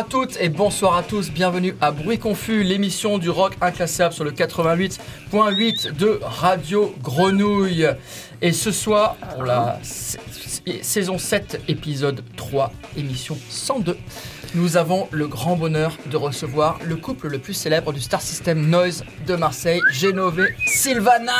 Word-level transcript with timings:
À 0.00 0.04
toutes 0.08 0.38
et 0.40 0.48
bonsoir 0.48 0.96
à 0.96 1.02
tous, 1.02 1.30
bienvenue 1.30 1.76
à 1.82 1.90
Bruit 1.90 2.18
Confus, 2.18 2.62
l'émission 2.62 3.18
du 3.18 3.28
rock 3.28 3.52
inclassable 3.60 4.14
sur 4.14 4.24
le 4.24 4.30
88.8 4.30 5.92
de 5.94 6.18
Radio 6.22 6.94
Grenouille. 7.02 7.86
Et 8.40 8.52
ce 8.54 8.72
soir, 8.72 9.16
pour 9.34 9.42
la 9.44 9.78
sa- 9.82 10.18
saison 10.80 11.18
7, 11.18 11.60
épisode 11.68 12.24
3, 12.38 12.72
émission 12.96 13.36
102, 13.50 13.98
nous 14.54 14.78
avons 14.78 15.06
le 15.10 15.26
grand 15.28 15.56
bonheur 15.56 15.92
de 16.06 16.16
recevoir 16.16 16.78
le 16.82 16.96
couple 16.96 17.28
le 17.28 17.38
plus 17.38 17.52
célèbre 17.54 17.92
du 17.92 18.00
Star 18.00 18.22
System 18.22 18.70
Noise 18.70 19.04
de 19.26 19.36
Marseille, 19.36 19.82
Génové 19.92 20.54
Sylvana. 20.66 21.32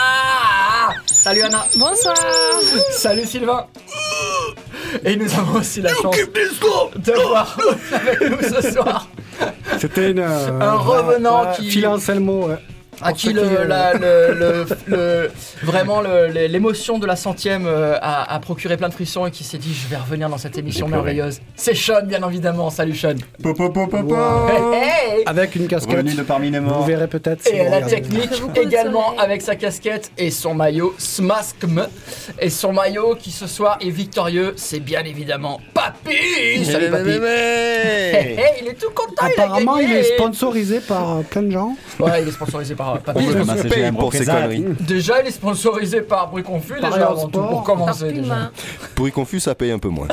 Salut 1.07 1.43
Anna. 1.45 1.65
Bonsoir. 1.79 2.15
Salut 2.91 3.25
Sylvain 3.25 3.67
Et 5.05 5.17
nous 5.17 5.33
avons 5.35 5.59
aussi 5.61 5.81
la 5.83 5.91
chance 5.95 6.17
de 6.17 7.13
voir 7.29 7.57
avec 7.93 8.21
nous 8.31 8.43
ce 8.43 8.73
soir 8.73 9.09
C'était 9.79 10.11
une, 10.11 10.19
euh, 10.21 10.61
Un 10.61 10.75
revenant 10.75 11.53
qui- 11.55 11.71
Phil 11.71 11.87
Anselmo, 11.87 12.49
ouais. 12.49 12.59
À 13.03 13.13
qui 13.13 13.33
le, 13.33 13.43
euh, 13.43 13.65
la- 13.65 13.95
le- 13.95 14.35
le- 14.35 14.67
le- 14.87 15.31
vraiment 15.63 16.01
l'émotion 16.03 16.99
de 16.99 17.07
la 17.07 17.17
centième 17.17 17.67
euh, 17.67 17.97
a, 18.01 18.35
a 18.35 18.39
procuré 18.41 18.77
plein 18.77 18.89
de 18.89 18.95
frissons 18.95 19.27
et 19.27 19.31
qui 19.31 19.45
s'est 19.45 19.59
dit 19.59 19.75
je 19.75 19.89
vais 19.89 19.97
revenir 19.97 20.29
dans 20.29 20.39
cette 20.39 20.59
émission 20.59 20.89
merveilleuse. 20.89 21.41
C'est 21.57 21.75
Sean 21.75 22.03
bien 22.05 22.27
évidemment, 22.29 22.71
salut 22.71 22.95
Sean. 22.95 23.15
Hey, 23.43 24.83
hey 25.19 25.23
Avec 25.27 25.55
une 25.57 25.67
casquette. 25.69 25.97
Revenu 25.97 26.15
de 26.15 26.23
parmi 26.23 26.51
les 26.51 26.59
Vous 26.61 26.85
verrez 26.85 27.09
peut-être. 27.09 27.43
si 27.43 27.55
et 27.55 27.69
la 27.69 27.83
technique 27.83 28.31
également 28.55 29.17
avec 29.19 29.43
sa 29.43 29.57
casquette 29.57 30.11
et 30.19 30.31
son 30.31 30.55
maillot 30.55 30.95
Smaskm. 30.99 31.87
Et 32.39 32.51
son 32.51 32.73
maillot 32.73 33.15
qui 33.17 33.31
ce 33.31 33.47
soir 33.47 33.79
est 33.81 33.91
victorieux, 33.91 34.55
c'est 34.57 34.81
bien 34.81 35.03
évidemment 35.05 35.61
Papy 35.75 36.65
Salut 36.65 36.91
Papy 36.91 37.11
Hey, 37.11 38.35
hey, 38.35 38.39
il 38.63 38.69
est 38.69 38.75
tout 38.75 38.91
content, 38.95 39.27
Apparemment, 39.27 39.79
il 39.79 39.85
a 39.87 39.89
il 39.89 39.95
gagné. 39.95 40.01
est 40.01 40.15
sponsorisé 40.17 40.81
par 40.81 41.19
euh, 41.19 41.23
plein 41.23 41.43
de 41.43 41.51
gens. 41.51 41.77
Ouais, 41.99 42.23
il 42.23 42.29
est 42.29 42.33
sponsorisé 42.33 42.75
par 42.75 42.90
On 43.15 43.57
CGM 43.57 43.97
pour 43.97 44.13
ces 44.13 44.25
conneries. 44.25 44.65
Déjà, 44.81 45.21
il 45.23 45.29
est 45.29 45.33
sponsorisé 45.33 46.01
par 46.03 46.31
Bruit 46.31 46.43
Confus, 46.43 46.81
Par 46.81 46.93
déjà, 46.93 47.07
avant 47.07 47.29
tout, 47.29 47.41
pour 47.41 47.63
commencer. 47.63 48.13
Déjà. 48.13 48.51
Pourri 48.95 49.13
confus, 49.13 49.41
ça 49.41 49.55
paye 49.55 49.71
un 49.73 49.79
peu 49.79 49.89
moins. 49.89 50.09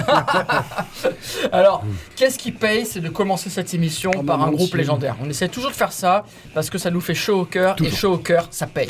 Alors, 1.51 1.83
qu'est-ce 2.15 2.37
qui 2.37 2.51
paye 2.51 2.85
C'est 2.85 2.99
de 2.99 3.09
commencer 3.09 3.49
cette 3.49 3.73
émission 3.73 4.11
Oh, 4.17 4.23
par 4.23 4.41
un 4.41 4.51
groupe 4.51 4.73
légendaire. 4.75 5.15
On 5.23 5.29
essaie 5.29 5.47
toujours 5.47 5.71
de 5.71 5.75
faire 5.75 5.91
ça 5.91 6.23
parce 6.53 6.69
que 6.69 6.77
ça 6.77 6.91
nous 6.91 7.01
fait 7.01 7.15
chaud 7.15 7.41
au 7.41 7.45
cœur 7.45 7.75
et 7.83 7.89
chaud 7.89 8.13
au 8.13 8.17
cœur, 8.17 8.47
ça 8.51 8.67
paye. 8.67 8.89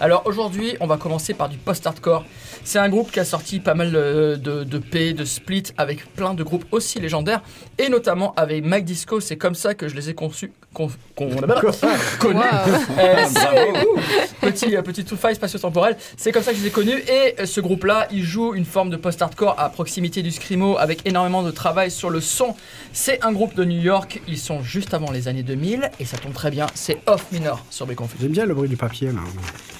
Alors 0.00 0.22
aujourd'hui, 0.24 0.76
on 0.80 0.86
va 0.86 0.96
commencer 0.96 1.34
par 1.34 1.48
du 1.50 1.58
post-hardcore. 1.58 2.24
C'est 2.64 2.78
un 2.78 2.88
groupe 2.88 3.10
qui 3.12 3.20
a 3.20 3.24
sorti 3.24 3.60
pas 3.60 3.74
mal 3.74 3.92
euh, 3.94 4.36
de, 4.36 4.64
de 4.64 4.78
P, 4.78 5.12
de 5.12 5.24
split 5.24 5.62
avec 5.76 6.06
plein 6.14 6.34
de 6.34 6.42
groupes 6.42 6.64
aussi 6.72 6.98
légendaires 7.00 7.42
et 7.78 7.88
notamment 7.88 8.34
avec 8.36 8.64
Mike 8.64 8.84
Disco. 8.86 9.20
C'est 9.20 9.36
comme 9.36 9.54
ça 9.54 9.74
que 9.74 9.88
je 9.88 9.94
les 9.94 10.08
ai 10.10 10.14
conçus. 10.14 10.52
Con, 10.72 10.88
con- 11.16 11.28
connus. 12.20 12.40
Euh, 12.98 13.26
ouh, 13.82 13.98
petit, 14.40 14.76
euh, 14.76 14.82
petit 14.82 15.04
faille 15.16 15.34
spatio-temporel. 15.34 15.96
C'est 16.16 16.30
comme 16.32 16.42
ça 16.42 16.52
que 16.52 16.58
je 16.58 16.62
les 16.62 16.68
ai 16.68 16.72
connus. 16.72 16.98
Et 17.08 17.34
euh, 17.40 17.46
ce 17.46 17.60
groupe-là, 17.60 18.06
il 18.12 18.22
joue 18.22 18.54
une 18.54 18.64
forme 18.64 18.88
de 18.88 18.96
post-hardcore 18.96 19.56
à 19.58 19.68
proximité 19.70 20.22
du 20.22 20.30
screamo 20.30 20.76
avec 20.78 21.06
énormément 21.06 21.42
de 21.42 21.50
travail 21.50 21.90
sur 21.90 22.08
le 22.08 22.20
son. 22.20 22.54
C'est 22.92 23.24
un 23.24 23.32
groupe 23.32 23.54
de 23.54 23.64
New 23.64 23.80
York. 23.80 24.22
Ils 24.28 24.38
sont 24.38 24.62
juste 24.62 24.94
avant 24.94 25.10
les 25.10 25.28
années 25.28 25.42
2000 25.42 25.90
et 25.98 26.04
ça 26.04 26.16
tombe 26.18 26.32
très 26.34 26.50
bien. 26.50 26.66
C'est 26.74 26.98
Off 27.06 27.26
Minor 27.32 27.64
sur 27.70 27.86
Béconfus. 27.86 28.16
J'aime 28.20 28.32
bien 28.32 28.46
le 28.46 28.54
bruit 28.54 28.68
du 28.68 28.76
papier 28.76 29.08
là. 29.08 29.20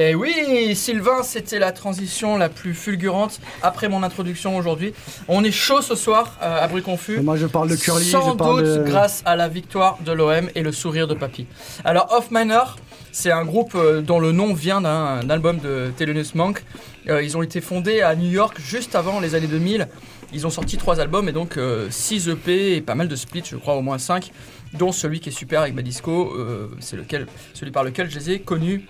Et 0.00 0.14
oui, 0.14 0.76
Sylvain, 0.76 1.24
c'était 1.24 1.58
la 1.58 1.72
transition 1.72 2.36
la 2.36 2.48
plus 2.48 2.72
fulgurante 2.72 3.40
après 3.62 3.88
mon 3.88 4.04
introduction 4.04 4.56
aujourd'hui. 4.56 4.94
On 5.26 5.42
est 5.42 5.50
chaud 5.50 5.82
ce 5.82 5.96
soir 5.96 6.36
euh, 6.40 6.62
à 6.62 6.68
Bruit 6.68 6.82
Confus. 6.82 7.20
Moi 7.20 7.36
je 7.36 7.46
parle 7.46 7.68
de 7.68 7.74
Curly, 7.74 8.04
Sans 8.04 8.30
je 8.30 8.36
parle 8.36 8.62
doute 8.62 8.84
de. 8.84 8.88
grâce 8.88 9.22
à 9.24 9.34
la 9.34 9.48
victoire 9.48 9.98
de 10.04 10.12
l'OM 10.12 10.48
et 10.54 10.62
le 10.62 10.70
sourire 10.70 11.08
de 11.08 11.14
Papy. 11.14 11.46
Alors 11.84 12.12
Off 12.16 12.30
Minor, 12.30 12.76
c'est 13.10 13.32
un 13.32 13.44
groupe 13.44 13.72
euh, 13.74 14.00
dont 14.00 14.20
le 14.20 14.30
nom 14.30 14.54
vient 14.54 14.80
d'un 14.80 15.28
album 15.28 15.58
de 15.58 15.90
Thelonious 15.96 16.32
Monk 16.34 16.62
Euh, 17.08 17.22
ils 17.22 17.36
ont 17.38 17.42
été 17.42 17.60
fondés 17.62 18.02
à 18.02 18.14
New 18.14 18.30
York 18.30 18.58
juste 18.60 18.94
avant 18.94 19.18
les 19.18 19.34
années 19.34 19.46
2000. 19.46 19.88
Ils 20.32 20.46
ont 20.46 20.50
sorti 20.50 20.76
trois 20.76 21.00
albums 21.00 21.26
et 21.28 21.32
donc 21.32 21.58
6 21.88 22.28
EP 22.28 22.76
et 22.76 22.80
pas 22.82 22.94
mal 22.94 23.08
de 23.08 23.16
splits, 23.16 23.42
je 23.46 23.56
crois 23.56 23.76
au 23.76 23.80
moins 23.80 23.96
5, 23.96 24.30
dont 24.74 24.92
celui 24.92 25.18
qui 25.20 25.30
est 25.30 25.32
super 25.32 25.62
avec 25.62 25.74
Madisco, 25.74 26.34
euh, 26.36 26.68
c'est 26.80 26.96
lequel, 26.96 27.26
celui 27.54 27.72
par 27.72 27.82
lequel 27.82 28.10
je 28.10 28.18
les 28.18 28.30
ai 28.32 28.38
connus. 28.40 28.84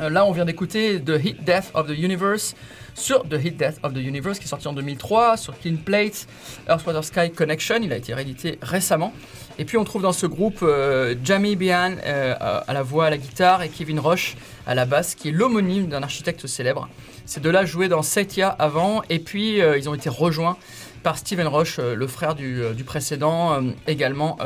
Euh, 0.00 0.10
là, 0.10 0.24
on 0.24 0.32
vient 0.32 0.44
d'écouter 0.44 1.00
The 1.00 1.20
Hit 1.24 1.42
Death 1.44 1.70
of 1.74 1.88
the 1.88 1.98
Universe 1.98 2.54
sur 2.94 3.28
The 3.28 3.34
Hit 3.44 3.56
Death 3.56 3.78
of 3.82 3.94
the 3.94 3.98
Universe 3.98 4.38
qui 4.38 4.44
est 4.44 4.48
sorti 4.48 4.68
en 4.68 4.72
2003 4.72 5.36
sur 5.36 5.58
Clean 5.58 5.76
Plate, 5.76 6.26
Earth 6.68 6.86
Water 6.86 7.02
Sky 7.02 7.30
Connection. 7.32 7.80
Il 7.82 7.92
a 7.92 7.96
été 7.96 8.14
réédité 8.14 8.58
récemment. 8.62 9.12
Et 9.58 9.64
puis 9.64 9.76
on 9.76 9.82
trouve 9.82 10.02
dans 10.02 10.12
ce 10.12 10.26
groupe 10.26 10.60
euh, 10.62 11.16
Jamie 11.24 11.56
Bian 11.56 11.96
euh, 12.04 12.34
à 12.38 12.72
la 12.72 12.82
voix, 12.82 13.06
à 13.06 13.10
la 13.10 13.18
guitare 13.18 13.62
et 13.62 13.68
Kevin 13.68 13.98
Roche 13.98 14.36
à 14.68 14.76
la 14.76 14.84
basse, 14.84 15.16
qui 15.16 15.30
est 15.30 15.32
l'homonyme 15.32 15.88
d'un 15.88 16.02
architecte 16.04 16.46
célèbre. 16.46 16.88
Ces 17.26 17.40
deux-là 17.40 17.64
jouaient 17.64 17.88
dans 17.88 18.02
Setia 18.02 18.48
avant, 18.48 19.02
et 19.10 19.18
puis 19.18 19.58
ils 19.58 19.88
ont 19.88 19.94
été 19.94 20.08
rejoints 20.08 20.56
par 21.02 21.18
Steven 21.18 21.46
Roche, 21.46 21.78
le 21.78 22.06
frère 22.06 22.34
du, 22.34 22.62
précédent, 22.86 23.62
également 23.86 24.38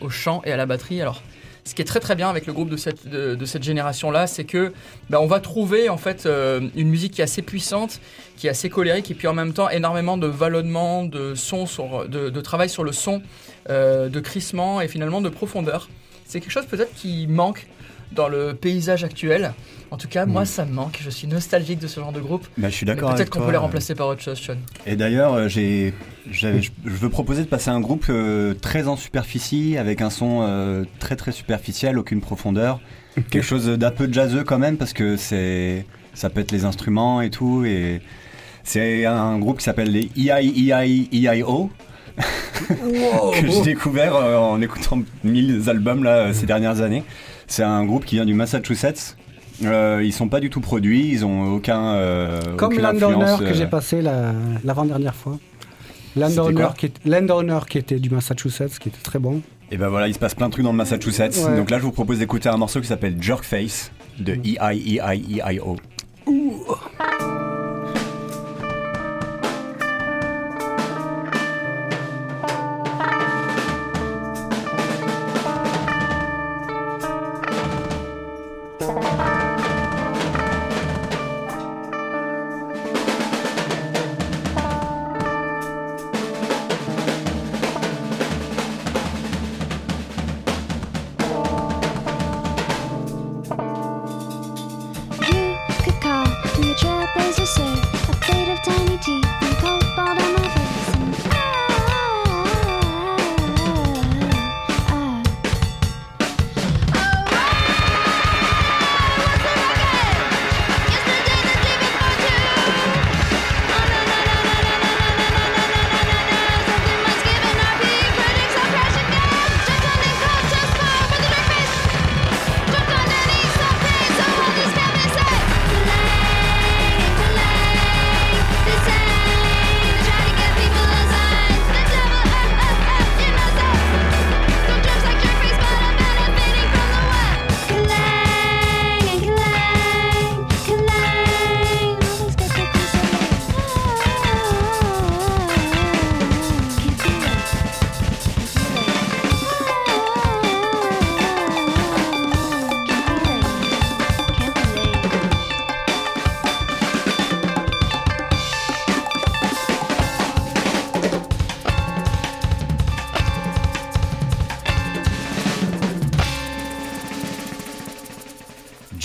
au 0.00 0.08
chant 0.08 0.40
et 0.44 0.52
à 0.52 0.56
la 0.56 0.64
batterie. 0.64 1.02
Alors, 1.02 1.22
ce 1.64 1.74
qui 1.74 1.82
est 1.82 1.84
très 1.84 2.00
très 2.00 2.16
bien 2.16 2.28
avec 2.28 2.46
le 2.46 2.52
groupe 2.52 2.68
de 2.68 2.76
cette, 2.76 3.06
de, 3.08 3.44
cette 3.44 3.62
génération-là, 3.62 4.26
c'est 4.26 4.44
que 4.44 4.72
bah, 5.10 5.20
on 5.20 5.26
va 5.26 5.40
trouver 5.40 5.88
en 5.88 5.96
fait 5.96 6.26
euh, 6.26 6.60
une 6.74 6.88
musique 6.88 7.12
qui 7.12 7.20
est 7.20 7.24
assez 7.24 7.42
puissante, 7.42 8.00
qui 8.36 8.48
est 8.48 8.50
assez 8.50 8.68
colérique, 8.68 9.10
et 9.10 9.14
puis 9.14 9.28
en 9.28 9.34
même 9.34 9.52
temps 9.52 9.70
énormément 9.70 10.16
de 10.16 10.26
vallonnement, 10.26 11.04
de 11.04 11.34
sur, 11.34 12.08
de, 12.08 12.30
de 12.30 12.40
travail 12.40 12.68
sur 12.68 12.82
le 12.82 12.92
son, 12.92 13.22
euh, 13.70 14.08
de 14.08 14.20
crissement 14.20 14.80
et 14.80 14.88
finalement 14.88 15.20
de 15.20 15.28
profondeur. 15.28 15.88
C'est 16.26 16.40
quelque 16.40 16.50
chose 16.50 16.66
peut-être 16.66 16.94
qui 16.94 17.26
manque 17.28 17.66
dans 18.14 18.28
le 18.28 18.54
paysage 18.54 19.04
actuel. 19.04 19.52
En 19.90 19.98
tout 19.98 20.08
cas, 20.08 20.24
moi, 20.24 20.42
Mm. 20.42 20.46
ça 20.46 20.64
me 20.64 20.72
manque. 20.72 20.98
Je 21.02 21.10
suis 21.10 21.26
nostalgique 21.26 21.78
de 21.78 21.86
ce 21.86 22.00
genre 22.00 22.12
de 22.12 22.20
groupe. 22.20 22.46
Bah, 22.56 22.68
je 22.70 22.74
suis 22.74 22.86
d'accord 22.86 23.14
Peut-être 23.14 23.28
qu'on 23.28 23.40
peut 23.40 23.50
les 23.50 23.56
euh, 23.56 23.60
remplacer 23.60 23.94
par 23.94 24.08
autre 24.08 24.22
chose, 24.22 24.38
Sean. 24.38 24.56
Et 24.86 24.96
d'ailleurs, 24.96 25.34
euh, 25.34 25.48
j'ai, 25.48 25.92
je 26.30 26.48
veux 26.84 27.10
proposer 27.10 27.42
de 27.42 27.48
passer 27.48 27.68
un 27.68 27.80
groupe 27.80 28.06
euh, 28.08 28.54
très 28.54 28.88
en 28.88 28.96
superficie, 28.96 29.76
avec 29.76 30.00
un 30.00 30.08
son 30.08 30.40
euh, 30.42 30.84
très 30.98 31.16
très 31.16 31.32
superficiel, 31.32 31.98
aucune 31.98 32.22
profondeur, 32.22 32.80
quelque 33.30 33.44
chose 33.44 33.66
d'un 33.66 33.90
peu 33.90 34.10
jazzeux 34.10 34.44
quand 34.44 34.58
même, 34.58 34.78
parce 34.78 34.94
que 34.94 35.16
c'est, 35.18 35.84
ça 36.14 36.30
pète 36.30 36.52
les 36.52 36.64
instruments 36.64 37.20
et 37.20 37.28
tout, 37.28 37.64
et 37.66 38.00
c'est 38.64 39.04
un 39.04 39.38
groupe 39.38 39.58
qui 39.58 39.64
s'appelle 39.64 39.90
les 39.90 40.06
E 40.16 40.30
EIEIEIO. 40.38 41.70
que 42.68 43.46
j'ai 43.50 43.62
découvert 43.62 44.16
euh, 44.16 44.36
en 44.36 44.60
écoutant 44.60 45.02
mille 45.24 45.62
albums 45.66 46.04
là, 46.04 46.32
ces 46.32 46.46
dernières 46.46 46.80
années. 46.80 47.04
C'est 47.52 47.64
un 47.64 47.84
groupe 47.84 48.06
qui 48.06 48.14
vient 48.14 48.24
du 48.24 48.32
Massachusetts. 48.32 49.14
Euh, 49.62 50.00
ils 50.02 50.14
sont 50.14 50.28
pas 50.28 50.40
du 50.40 50.48
tout 50.48 50.62
produits, 50.62 51.10
ils 51.10 51.22
ont 51.26 51.52
aucun. 51.52 51.96
euh, 51.96 52.40
Comme 52.56 52.78
Landowner 52.78 53.34
que 53.40 53.44
euh, 53.44 53.52
j'ai 53.52 53.66
passé 53.66 54.00
la- 54.00 54.32
l'avant-dernière 54.64 55.14
fois. 55.14 55.38
Landowner 56.16 56.68
qui, 56.78 56.86
est- 56.86 57.04
Landowner 57.04 57.58
qui 57.68 57.76
était 57.76 57.98
du 57.98 58.08
Massachusetts, 58.08 58.78
qui 58.80 58.88
était 58.88 59.02
très 59.02 59.18
bon. 59.18 59.42
Et 59.70 59.76
ben 59.76 59.88
voilà, 59.90 60.08
il 60.08 60.14
se 60.14 60.18
passe 60.18 60.34
plein 60.34 60.46
de 60.46 60.52
trucs 60.52 60.64
dans 60.64 60.72
le 60.72 60.78
Massachusetts. 60.78 61.36
Ouais. 61.46 61.58
Donc 61.58 61.70
là, 61.70 61.76
je 61.76 61.82
vous 61.82 61.92
propose 61.92 62.20
d'écouter 62.20 62.48
un 62.48 62.56
morceau 62.56 62.80
qui 62.80 62.86
s'appelle 62.86 63.22
Jerkface 63.22 63.92
de 64.18 64.32
E-I-E-I-E-I-O. 64.32 65.76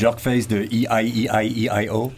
Jerkface 0.07 0.47
de 0.47 0.57
E-I-E-I-E-I-O. 0.57 2.11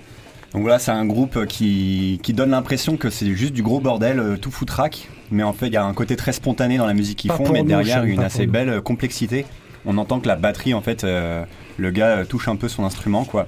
Donc 0.53 0.61
voilà, 0.61 0.79
c'est 0.79 0.91
un 0.91 1.05
groupe 1.05 1.45
qui, 1.45 2.19
qui 2.23 2.33
donne 2.33 2.51
l'impression 2.51 2.97
que 2.97 3.09
c'est 3.09 3.33
juste 3.35 3.53
du 3.53 3.61
gros 3.61 3.79
bordel, 3.79 4.19
euh, 4.19 4.37
tout 4.37 4.51
foutraque. 4.51 5.09
Mais 5.31 5.43
en 5.43 5.53
fait, 5.53 5.67
il 5.67 5.73
y 5.73 5.77
a 5.77 5.83
un 5.83 5.93
côté 5.93 6.15
très 6.15 6.31
spontané 6.31 6.77
dans 6.77 6.87
la 6.87 6.93
musique 6.93 7.19
qu'ils 7.19 7.31
font, 7.31 7.51
mais 7.51 7.61
nous, 7.61 7.67
derrière 7.67 8.03
une 8.03 8.21
assez 8.21 8.45
nous. 8.45 8.51
belle 8.51 8.81
complexité. 8.81 9.45
On 9.85 9.97
entend 9.97 10.19
que 10.19 10.27
la 10.27 10.35
batterie, 10.35 10.73
en 10.73 10.81
fait, 10.81 11.03
euh, 11.03 11.45
le 11.79 11.91
gars 11.91 12.17
euh, 12.17 12.25
touche 12.25 12.47
un 12.47 12.55
peu 12.55 12.67
son 12.67 12.83
instrument, 12.83 13.25
quoi. 13.25 13.47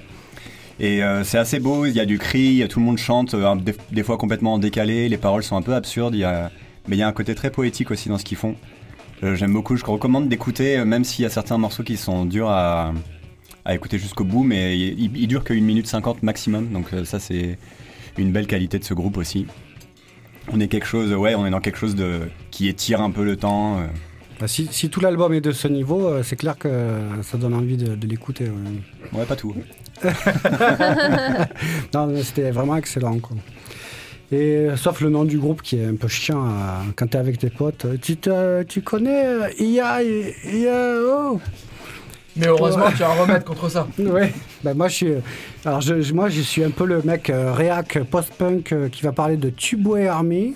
Et 0.80 1.02
euh, 1.02 1.22
c'est 1.22 1.38
assez 1.38 1.60
beau, 1.60 1.86
il 1.86 1.92
y 1.92 2.00
a 2.00 2.06
du 2.06 2.18
cri, 2.18 2.64
tout 2.68 2.80
le 2.80 2.86
monde 2.86 2.98
chante, 2.98 3.34
euh, 3.34 3.54
des, 3.56 3.74
des 3.92 4.02
fois 4.02 4.16
complètement 4.16 4.54
en 4.54 4.58
décalé, 4.58 5.08
les 5.08 5.18
paroles 5.18 5.42
sont 5.42 5.56
un 5.56 5.62
peu 5.62 5.74
absurdes, 5.74 6.14
il 6.14 6.20
y 6.20 6.24
a, 6.24 6.50
mais 6.88 6.96
il 6.96 6.98
y 6.98 7.02
a 7.02 7.08
un 7.08 7.12
côté 7.12 7.34
très 7.34 7.50
poétique 7.50 7.90
aussi 7.90 8.08
dans 8.08 8.18
ce 8.18 8.24
qu'ils 8.24 8.38
font. 8.38 8.56
J'aime 9.22 9.52
beaucoup, 9.52 9.76
je 9.76 9.84
recommande 9.84 10.28
d'écouter, 10.28 10.84
même 10.84 11.04
s'il 11.04 11.22
y 11.22 11.26
a 11.26 11.30
certains 11.30 11.56
morceaux 11.56 11.84
qui 11.84 11.96
sont 11.96 12.24
durs 12.24 12.50
à, 12.50 12.92
à 13.64 13.74
écouter 13.74 13.98
jusqu'au 13.98 14.24
bout, 14.24 14.42
mais 14.44 14.76
il, 14.78 15.16
il, 15.16 15.26
dure 15.28 15.44
que 15.44 15.52
1 15.54 15.60
minute 15.60 15.86
50 15.86 16.22
maximum, 16.22 16.68
donc 16.68 16.86
euh, 16.92 17.04
ça 17.04 17.18
c'est 17.20 17.58
une 18.18 18.32
belle 18.32 18.46
qualité 18.46 18.78
de 18.78 18.84
ce 18.84 18.94
groupe 18.94 19.16
aussi. 19.16 19.46
On 20.52 20.58
est 20.60 20.68
quelque 20.68 20.86
chose, 20.86 21.12
ouais, 21.14 21.34
on 21.36 21.46
est 21.46 21.50
dans 21.50 21.60
quelque 21.60 21.78
chose 21.78 21.94
de 21.94 22.22
qui 22.50 22.68
étire 22.68 23.00
un 23.00 23.10
peu 23.12 23.24
le 23.24 23.36
temps. 23.36 23.78
euh. 23.78 23.86
Bah, 24.40 24.48
si, 24.48 24.66
si 24.72 24.90
tout 24.90 24.98
l'album 25.00 25.32
est 25.32 25.40
de 25.40 25.52
ce 25.52 25.68
niveau, 25.68 26.08
euh, 26.08 26.22
c'est 26.24 26.34
clair 26.36 26.58
que 26.58 26.98
ça 27.22 27.38
donne 27.38 27.54
envie 27.54 27.76
de, 27.76 27.94
de 27.94 28.06
l'écouter. 28.08 28.46
ouais. 28.46 29.18
Ouais, 29.20 29.24
pas 29.26 29.36
tout. 29.36 29.54
Non, 31.94 32.12
c'était 32.22 32.50
vraiment 32.50 32.76
excellent. 32.76 33.18
Quoi. 33.18 33.36
Et 34.32 34.68
sauf 34.76 35.00
le 35.00 35.10
nom 35.10 35.24
du 35.24 35.38
groupe 35.38 35.62
qui 35.62 35.76
est 35.76 35.84
un 35.86 35.94
peu 35.94 36.08
chiant 36.08 36.44
quand 36.96 37.06
t'es 37.08 37.18
avec 37.18 37.38
tes 37.38 37.50
potes. 37.50 37.86
Tu, 38.00 38.16
te- 38.16 38.62
tu 38.64 38.80
connais 38.82 39.52
IA, 39.58 40.02
IA, 40.02 40.94
oh 41.06 41.40
Mais 42.36 42.46
heureusement, 42.46 42.86
tu 42.96 43.02
as 43.02 43.10
un 43.10 43.14
remède 43.14 43.44
contre 43.44 43.68
ça. 43.70 43.86
Ouais. 43.98 44.32
Ben 44.64 44.74
moi 44.74 44.88
je 44.88 44.94
suis, 44.94 45.12
alors 45.64 45.80
je, 45.80 46.00
je- 46.00 46.14
moi 46.14 46.28
je 46.28 46.40
suis 46.40 46.64
un 46.64 46.70
peu 46.70 46.86
le 46.86 47.02
mec 47.02 47.28
euh, 47.30 47.52
réac 47.52 47.98
post-punk 48.10 48.72
euh, 48.72 48.88
qui 48.88 49.02
va 49.02 49.12
parler 49.12 49.36
de 49.36 49.50
Tubeway 49.50 50.06
Army. 50.08 50.54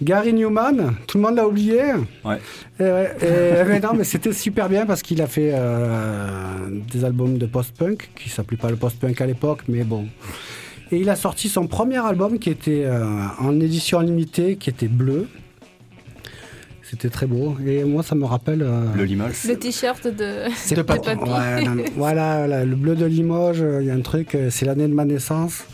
Gary 0.00 0.32
Newman, 0.32 0.94
tout 1.08 1.18
le 1.18 1.24
monde 1.24 1.34
l'a 1.34 1.48
oublié. 1.48 1.80
Ouais. 2.24 2.38
Et 2.78 2.82
ouais, 2.84 3.16
et- 3.20 3.64
mais 3.66 3.80
non, 3.80 3.94
mais 3.96 4.04
c'était 4.04 4.32
super 4.32 4.68
bien 4.68 4.86
parce 4.86 5.02
qu'il 5.02 5.20
a 5.20 5.26
fait 5.26 5.50
euh, 5.54 6.68
des 6.92 7.04
albums 7.04 7.36
de 7.36 7.46
post-punk 7.46 8.10
qui 8.14 8.28
s'appelaient 8.28 8.56
pas 8.56 8.70
le 8.70 8.76
post-punk 8.76 9.20
à 9.20 9.26
l'époque, 9.26 9.62
mais 9.66 9.82
bon. 9.82 10.06
Et 10.92 10.98
il 10.98 11.10
a 11.10 11.16
sorti 11.16 11.48
son 11.48 11.66
premier 11.66 11.98
album 11.98 12.38
qui 12.38 12.48
était 12.48 12.84
euh, 12.86 13.02
en 13.40 13.58
édition 13.58 13.98
limitée, 13.98 14.54
qui 14.56 14.70
était 14.70 14.86
bleu. 14.88 15.26
C'était 16.90 17.10
très 17.10 17.26
beau. 17.26 17.54
Et 17.66 17.84
moi, 17.84 18.02
ça 18.02 18.14
me 18.14 18.24
rappelle. 18.24 18.62
euh, 18.62 18.84
Le 18.96 19.04
Limoges. 19.04 19.44
Le 19.46 19.56
t-shirt 19.58 20.06
de. 20.06 20.44
c'est 20.56 20.74
de 20.74 20.82
pas- 20.82 20.96
papy. 20.96 21.18
Ouais, 21.20 21.64
non, 21.64 21.74
non. 21.74 21.82
voilà, 21.96 22.46
là, 22.46 22.64
le 22.64 22.76
bleu 22.76 22.94
de 22.96 23.04
Limoges, 23.04 23.60
euh, 23.60 23.82
il 23.82 23.88
y 23.88 23.90
a 23.90 23.94
un 23.94 24.00
truc, 24.00 24.34
euh, 24.34 24.48
c'est 24.50 24.64
l'année 24.64 24.88
de 24.88 24.94
ma 24.94 25.04
naissance. 25.04 25.64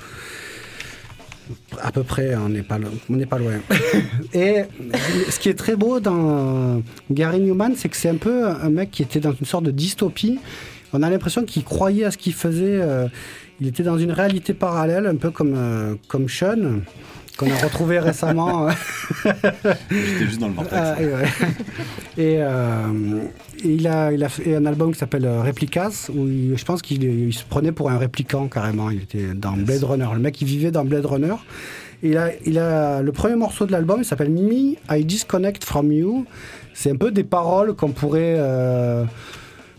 À 1.82 1.92
peu 1.92 2.02
près, 2.02 2.34
on 2.36 2.48
n'est 2.48 2.62
pas, 2.62 2.78
lo- 2.78 2.88
on 3.10 3.14
n'est 3.16 3.26
pas 3.26 3.38
loin. 3.38 3.52
Et 4.32 4.62
ce 5.28 5.38
qui 5.38 5.50
est 5.50 5.54
très 5.54 5.76
beau 5.76 6.00
dans 6.00 6.82
Gary 7.10 7.40
Newman, 7.40 7.74
c'est 7.76 7.88
que 7.90 7.96
c'est 7.96 8.08
un 8.08 8.16
peu 8.16 8.46
un 8.48 8.70
mec 8.70 8.90
qui 8.90 9.02
était 9.02 9.20
dans 9.20 9.32
une 9.32 9.44
sorte 9.46 9.64
de 9.64 9.70
dystopie. 9.70 10.38
On 10.94 11.02
a 11.02 11.10
l'impression 11.10 11.44
qu'il 11.44 11.62
croyait 11.64 12.04
à 12.04 12.10
ce 12.10 12.16
qu'il 12.18 12.32
faisait. 12.32 12.80
il 13.60 13.66
était 13.66 13.82
dans 13.82 13.98
une 13.98 14.12
réalité 14.12 14.54
parallèle, 14.54 15.06
un 15.06 15.16
peu 15.16 15.30
comme, 15.30 15.98
comme 16.08 16.28
Sean, 16.30 16.80
qu'on 17.36 17.50
a 17.50 17.56
retrouvé 17.56 17.98
récemment. 17.98 18.68
J'étais 19.90 20.24
juste 20.26 20.40
dans 20.40 20.48
le 20.48 20.54
vortex. 20.54 20.76
Ah, 20.82 21.02
et 21.02 21.06
ouais. 21.06 21.24
et, 22.16 22.36
euh, 22.42 23.22
et 23.64 23.68
il, 23.68 23.86
a, 23.88 24.12
il 24.12 24.22
a 24.22 24.28
fait 24.28 24.54
un 24.56 24.66
album 24.66 24.92
qui 24.92 24.98
s'appelle 24.98 25.24
euh, 25.26 25.42
Replicas, 25.42 26.08
où 26.14 26.26
il- 26.28 26.56
je 26.56 26.64
pense 26.64 26.82
qu'il 26.82 27.02
il 27.02 27.32
se 27.34 27.44
prenait 27.44 27.72
pour 27.72 27.90
un 27.90 27.98
répliquant 27.98 28.46
carrément. 28.48 28.90
Il 28.90 29.02
était 29.02 29.34
dans 29.34 29.52
Blade 29.52 29.82
Runner. 29.84 30.06
Le 30.12 30.20
mec, 30.20 30.40
il 30.40 30.46
vivait 30.46 30.70
dans 30.70 30.84
Blade 30.84 31.06
Runner. 31.06 31.34
Et 32.02 32.08
il, 32.10 32.16
a, 32.18 32.30
il 32.44 32.58
a 32.58 33.02
le 33.02 33.12
premier 33.12 33.36
morceau 33.36 33.66
de 33.66 33.72
l'album, 33.72 34.00
il 34.00 34.04
s'appelle 34.04 34.30
Me, 34.30 34.74
I 34.90 35.04
Disconnect 35.04 35.64
From 35.64 35.90
You. 35.90 36.26
C'est 36.74 36.90
un 36.90 36.96
peu 36.96 37.10
des 37.10 37.24
paroles 37.24 37.74
qu'on 37.74 37.90
pourrait. 37.92 38.34
euh, 38.38 39.04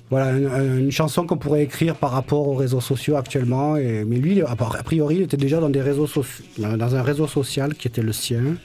voilà, 0.09 0.31
une, 0.31 0.91
chanson 0.91 1.25
qu'on 1.25 1.37
pourrait 1.37 1.63
écrire 1.63 1.95
par 1.95 2.11
rapport 2.11 2.47
aux 2.47 2.55
réseaux 2.55 2.81
sociaux 2.81 3.15
actuellement. 3.15 3.73
Mais 3.73 4.17
lui, 4.17 4.41
a 4.41 4.55
priori, 4.55 5.15
il 5.15 5.21
était 5.23 5.37
déjà 5.37 5.59
dans, 5.59 5.69
des 5.69 5.81
réseaux 5.81 6.05
soci- 6.07 6.43
dans 6.59 6.95
un 6.95 7.01
réseau 7.01 7.27
social 7.27 7.73
qui 7.73 7.87
était 7.87 8.03
le 8.03 8.13
sien. 8.13 8.55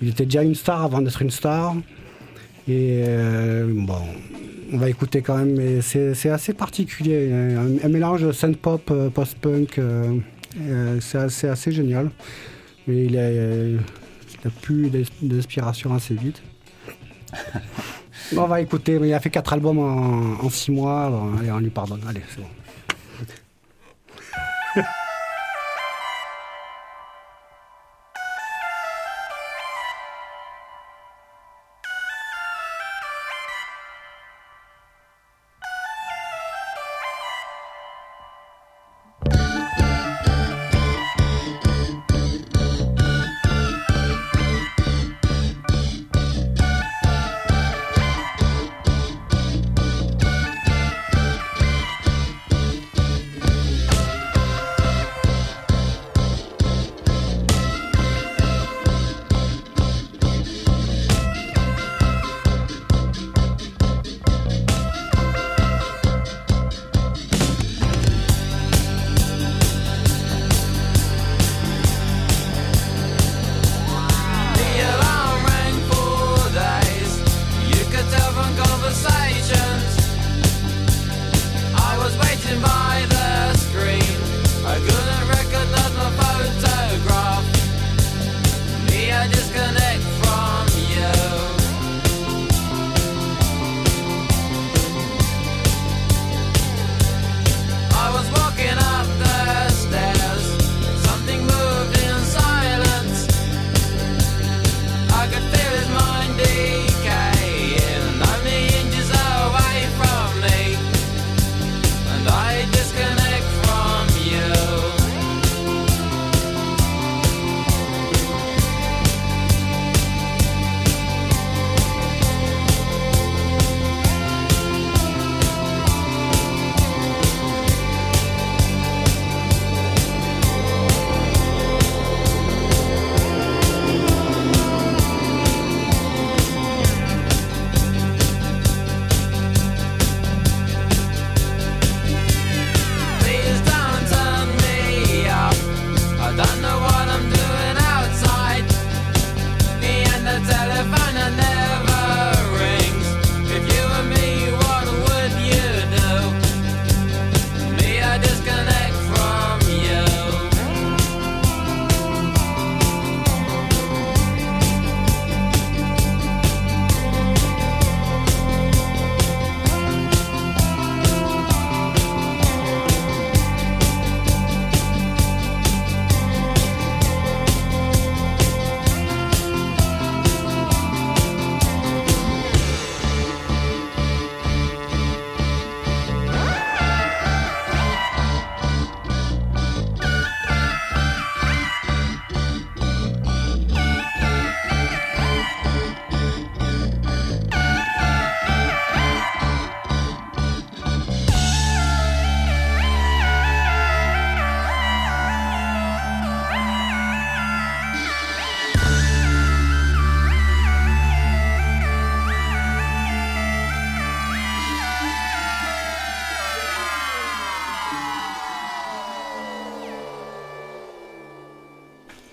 Il 0.00 0.08
était 0.08 0.24
déjà 0.24 0.42
une 0.42 0.54
star 0.54 0.82
avant 0.82 1.00
d'être 1.00 1.22
une 1.22 1.30
star. 1.30 1.74
Et 2.66 3.04
euh, 3.06 3.66
bon, 3.68 3.98
on 4.72 4.78
va 4.78 4.88
écouter 4.88 5.20
quand 5.20 5.36
même, 5.36 5.54
mais 5.54 5.82
c'est 5.82 6.30
assez 6.30 6.54
particulier. 6.54 7.30
Un, 7.32 7.88
mélange 7.88 8.30
synth-pop, 8.32 8.90
euh, 8.90 9.10
post-punk, 9.10 9.78
euh, 9.78 10.98
c'est 11.00 11.48
assez, 11.48 11.72
génial. 11.72 12.10
Mais 12.86 13.04
il 13.04 13.18
a, 13.18 13.30
il 13.30 13.78
a 14.46 14.50
plus 14.62 14.88
d'ins- 14.88 15.02
d'inspiration 15.22 15.94
assez 15.94 16.14
vite. 16.14 16.42
On 18.36 18.46
va 18.46 18.60
écouter, 18.60 18.98
mais 18.98 19.08
il 19.08 19.14
a 19.14 19.20
fait 19.20 19.30
quatre 19.30 19.52
albums 19.52 19.78
en, 19.78 20.44
en 20.44 20.50
six 20.50 20.70
mois. 20.70 21.08
Bon, 21.10 21.36
allez, 21.38 21.50
on 21.52 21.58
lui 21.58 21.70
pardonne. 21.70 22.00
Allez, 22.08 22.22
c'est 22.28 22.40
bon. 22.40 22.48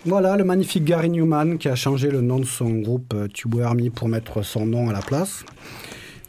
Voilà 0.04 0.36
le 0.36 0.44
magnifique 0.44 0.84
Gary 0.84 1.12
Newman 1.12 1.60
qui 1.60 1.70
a 1.70 1.76
changé 1.76 2.10
le 2.10 2.22
nom 2.22 2.40
de 2.40 2.46
son 2.46 2.72
groupe 2.80 3.14
euh, 3.14 3.28
Tube 3.28 3.62
Army 3.62 3.92
pour 3.92 4.08
mettre 4.08 4.42
son 4.42 4.66
nom 4.66 4.90
à 4.90 4.94
la 4.94 5.02
place 5.02 5.46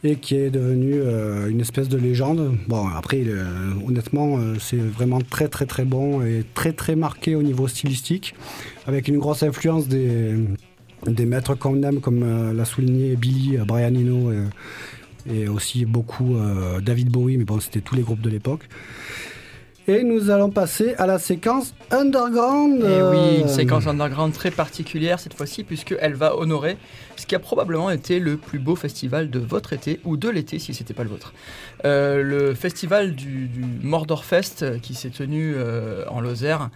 et 0.03 0.17
qui 0.17 0.35
est 0.35 0.51
devenu 0.51 0.93
euh, 0.93 1.49
une 1.49 1.59
espèce 1.59 1.89
de 1.89 1.97
légende. 1.97 2.55
Bon, 2.67 2.87
après, 2.87 3.23
euh, 3.25 3.71
honnêtement, 3.83 4.37
c'est 4.59 4.77
vraiment 4.77 5.21
très 5.21 5.47
très 5.47 5.65
très 5.65 5.85
bon 5.85 6.21
et 6.21 6.43
très 6.53 6.71
très 6.71 6.95
marqué 6.95 7.33
au 7.33 7.41
niveau 7.41 7.67
stylistique, 7.67 8.35
avec 8.85 9.07
une 9.07 9.17
grosse 9.17 9.41
influence 9.41 9.87
des, 9.87 10.35
maîtres 11.25 11.55
qu'on 11.55 11.81
aime, 11.81 11.99
comme 11.99 12.55
l'a 12.55 12.65
souligné 12.65 13.15
Billy, 13.15 13.57
Brian 13.65 13.95
Eno 13.95 14.31
et 15.33 15.47
aussi 15.47 15.85
beaucoup 15.85 16.35
David 16.81 17.09
Bowie, 17.09 17.37
mais 17.37 17.45
bon, 17.45 17.59
c'était 17.59 17.81
tous 17.81 17.95
les 17.95 18.03
groupes 18.03 18.21
de 18.21 18.29
l'époque. 18.29 18.67
Et 19.85 20.03
nous 20.03 20.29
allons 20.29 20.49
passer 20.49 20.95
à 20.97 21.05
la 21.05 21.19
séquence 21.19 21.73
underground. 21.91 22.81
Et 22.83 23.01
oui, 23.01 23.41
une 23.41 23.49
séquence 23.49 23.85
underground 23.85 24.31
très 24.33 24.49
particulière 24.49 25.19
cette 25.19 25.33
fois-ci, 25.33 25.65
puisqu'elle 25.65 26.13
va 26.13 26.37
honorer 26.37 26.77
ce 27.17 27.25
qui 27.25 27.35
a 27.35 27.39
probablement 27.39 27.89
été 27.89 28.19
le 28.19 28.37
plus 28.37 28.59
beau 28.59 28.77
festival 28.77 29.29
de 29.29 29.39
votre 29.39 29.73
été, 29.73 29.99
ou 30.05 30.15
de 30.15 30.29
l'été 30.29 30.57
si 30.57 30.73
c'était 30.73 30.93
pas 30.93 31.03
le 31.03 31.09
vôtre. 31.09 31.33
Euh, 31.83 32.23
le 32.23 32.53
festival 32.53 33.13
du, 33.13 33.47
du 33.47 33.65
Mordor 33.81 34.23
Fest 34.23 34.63
euh, 34.63 34.79
qui 34.79 34.93
s'est 34.93 35.09
tenu 35.09 35.53
euh, 35.57 36.05
en 36.07 36.21
Lozère 36.21 36.69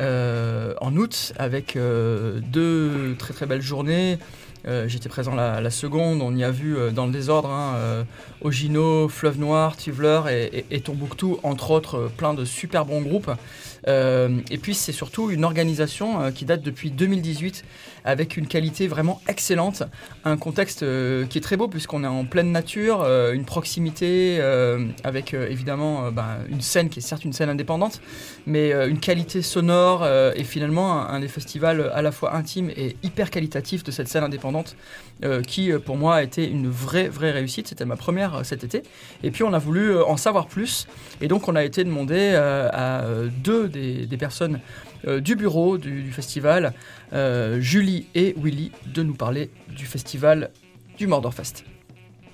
en 0.00 0.96
août, 0.96 1.32
avec 1.38 1.76
deux 1.76 3.14
très 3.18 3.34
très 3.34 3.46
belles 3.46 3.62
journées. 3.62 4.18
Euh, 4.66 4.88
J'étais 4.88 5.08
présent 5.08 5.34
la, 5.34 5.70
seconde, 5.70 6.20
on 6.22 6.34
y 6.34 6.44
a 6.44 6.50
vu 6.50 6.76
euh, 6.76 6.90
dans 6.90 7.06
le 7.06 7.12
désordre 7.12 7.50
hein, 7.50 7.74
euh, 7.76 8.04
Ogino, 8.40 9.08
Fleuve 9.08 9.38
Noir, 9.38 9.76
Tuveler 9.76 10.50
et, 10.70 10.80
Tombouctou, 10.80 11.38
entre 11.42 11.70
autres, 11.70 12.10
plein 12.16 12.34
de 12.34 12.44
super 12.44 12.84
bons 12.84 13.02
groupes. 13.02 13.30
Euh, 13.86 14.40
et 14.50 14.58
puis 14.58 14.74
c'est 14.74 14.92
surtout 14.92 15.30
une 15.30 15.44
organisation 15.44 16.20
euh, 16.20 16.30
qui 16.30 16.44
date 16.44 16.62
depuis 16.62 16.90
2018 16.90 17.64
avec 18.04 18.36
une 18.36 18.46
qualité 18.46 18.88
vraiment 18.88 19.20
excellente, 19.28 19.82
un 20.24 20.36
contexte 20.36 20.82
euh, 20.82 21.26
qui 21.26 21.38
est 21.38 21.40
très 21.40 21.56
beau 21.56 21.68
puisqu'on 21.68 22.04
est 22.04 22.08
en 22.08 22.24
pleine 22.24 22.52
nature, 22.52 23.04
une 23.32 23.44
proximité 23.44 24.40
avec 25.04 25.34
évidemment 25.34 26.10
ben, 26.10 26.38
une 26.48 26.60
scène 26.60 26.88
qui 26.88 27.00
est 27.00 27.02
certes 27.02 27.24
une 27.24 27.32
scène 27.32 27.48
indépendante, 27.48 28.00
mais 28.46 28.70
une 28.70 28.98
qualité 28.98 29.42
sonore 29.42 30.06
et 30.06 30.44
finalement 30.44 31.00
un, 31.02 31.14
un 31.14 31.20
des 31.20 31.28
festivals 31.28 31.90
à 31.92 32.02
la 32.02 32.12
fois 32.12 32.34
intime 32.34 32.70
et 32.70 32.96
hyper 33.02 33.30
qualitatif 33.30 33.84
de 33.84 33.90
cette 33.90 34.08
scène 34.08 34.24
indépendante 34.24 34.76
qui 35.46 35.72
pour 35.84 35.96
moi 35.96 36.16
a 36.16 36.22
été 36.22 36.48
une 36.48 36.68
vraie 36.68 37.08
vraie 37.08 37.32
réussite. 37.32 37.68
C'était 37.68 37.84
ma 37.84 37.96
première 37.96 38.44
cet 38.44 38.64
été. 38.64 38.82
Et 39.22 39.30
puis 39.30 39.42
on 39.42 39.52
a 39.52 39.58
voulu 39.58 40.00
en 40.00 40.16
savoir 40.16 40.46
plus 40.46 40.86
et 41.20 41.28
donc 41.28 41.48
on 41.48 41.56
a 41.56 41.64
été 41.64 41.84
demandé 41.84 42.34
à 42.34 43.02
deux 43.42 43.68
des, 43.68 43.77
des 43.78 44.16
personnes 44.16 44.60
euh, 45.06 45.20
du 45.20 45.36
bureau 45.36 45.78
du, 45.78 46.10
festival, 46.12 46.72
euh, 47.12 47.60
Julie 47.60 48.06
et 48.14 48.34
Willy, 48.36 48.72
de 48.86 49.02
nous 49.02 49.14
parler 49.14 49.50
du 49.68 49.86
festival 49.86 50.50
du 50.96 51.06
Mordorfest. 51.06 51.64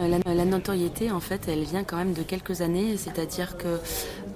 La, 0.00 0.18
la 0.34 0.44
notoriété, 0.44 1.12
en 1.12 1.20
fait, 1.20 1.46
elle 1.46 1.62
vient 1.62 1.84
quand 1.84 1.96
même 1.96 2.14
de 2.14 2.22
quelques 2.22 2.62
années, 2.62 2.96
c'est-à-dire 2.96 3.56
que 3.56 3.78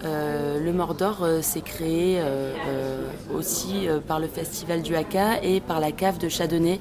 euh, 0.05 0.61
le 0.61 0.73
Mordor 0.73 1.25
euh, 1.25 1.43
s'est 1.43 1.62
créé 1.62 2.21
euh, 2.21 2.55
euh, 2.69 3.09
aussi 3.35 3.88
euh, 3.88 3.99
par 3.99 4.21
le 4.21 4.29
festival 4.29 4.83
du 4.83 4.95
Haka 4.95 5.43
et 5.43 5.61
par 5.61 5.81
la 5.81 5.91
cave 5.91 6.19
de 6.19 6.29
Chardonnay 6.29 6.79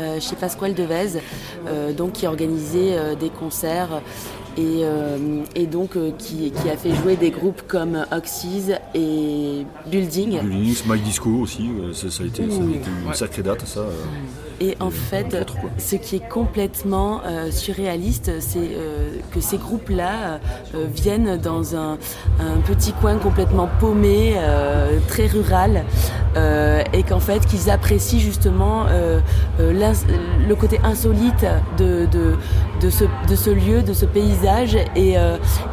euh, 0.00 0.20
chez 0.20 0.36
Pasquale 0.36 0.74
Devez, 0.74 1.20
euh, 1.66 1.92
donc 1.92 2.12
qui 2.12 2.26
organisait 2.26 2.96
euh, 2.96 3.14
des 3.14 3.30
concerts 3.30 4.00
et, 4.56 4.80
euh, 4.84 5.18
et 5.54 5.66
donc 5.66 5.96
euh, 5.96 6.10
qui, 6.18 6.50
qui 6.52 6.70
a 6.70 6.76
fait 6.76 6.94
jouer 6.94 7.16
des 7.16 7.30
groupes 7.30 7.62
comme 7.66 8.04
Oxys 8.12 8.72
et 8.94 9.66
Building. 9.86 10.40
Linux, 10.48 10.84
My 10.86 10.98
Disco 11.00 11.30
aussi, 11.30 11.68
euh, 11.80 11.92
ça, 11.92 12.10
ça 12.10 12.22
a 12.22 12.26
été, 12.26 12.42
ça 12.50 12.56
a 12.56 12.64
été 12.64 12.90
une 13.02 13.08
Ouais. 13.08 13.14
sacrée 13.14 13.42
date, 13.42 13.66
ça. 13.66 13.82
Et 14.60 14.76
en 14.80 14.90
fait, 14.90 15.36
ce 15.78 15.96
qui 15.96 16.16
est 16.16 16.28
complètement 16.28 17.20
euh, 17.26 17.50
surréaliste, 17.50 18.30
c'est 18.38 18.58
euh, 18.58 19.10
que 19.32 19.40
ces 19.40 19.56
groupes-là 19.58 20.38
euh, 20.74 20.86
viennent 20.94 21.36
dans 21.38 21.74
un, 21.74 21.98
un 22.38 22.60
petit 22.64 22.92
coin 22.92 23.16
complètement 23.18 23.68
paumé, 23.80 24.34
euh, 24.36 24.98
très 25.08 25.26
rural, 25.26 25.84
euh, 26.36 26.82
et 26.92 27.02
qu'en 27.02 27.20
fait, 27.20 27.46
qu'ils 27.46 27.70
apprécient 27.70 28.18
justement 28.18 28.86
euh, 28.88 29.20
euh, 29.60 29.92
le 30.48 30.54
côté 30.54 30.80
insolite 30.82 31.46
de, 31.78 32.08
ce, 32.90 33.50
lieu, 33.50 33.82
de 33.82 33.92
ce 33.92 34.04
paysage, 34.04 34.76
et, 34.96 35.16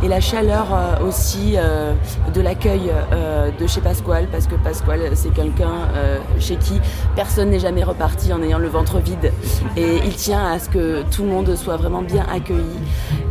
la 0.03 0.19
chaleur 0.19 0.99
aussi 1.07 1.55
de 2.33 2.41
l'accueil 2.41 2.91
de 3.59 3.67
chez 3.67 3.81
Pasquale, 3.81 4.27
parce 4.31 4.47
que 4.47 4.55
Pasquale, 4.55 5.01
c'est 5.13 5.33
quelqu'un 5.33 5.87
chez 6.39 6.55
qui 6.55 6.79
personne 7.15 7.49
n'est 7.49 7.59
jamais 7.59 7.83
reparti 7.83 8.33
en 8.33 8.41
ayant 8.43 8.59
le 8.59 8.67
ventre 8.67 8.99
vide. 8.99 9.31
Et 9.77 9.97
il 10.05 10.15
tient 10.15 10.51
à 10.51 10.59
ce 10.59 10.69
que 10.69 11.03
tout 11.11 11.23
le 11.23 11.29
monde 11.29 11.55
soit 11.55 11.77
vraiment 11.77 12.01
bien 12.01 12.25
accueilli. 12.31 12.79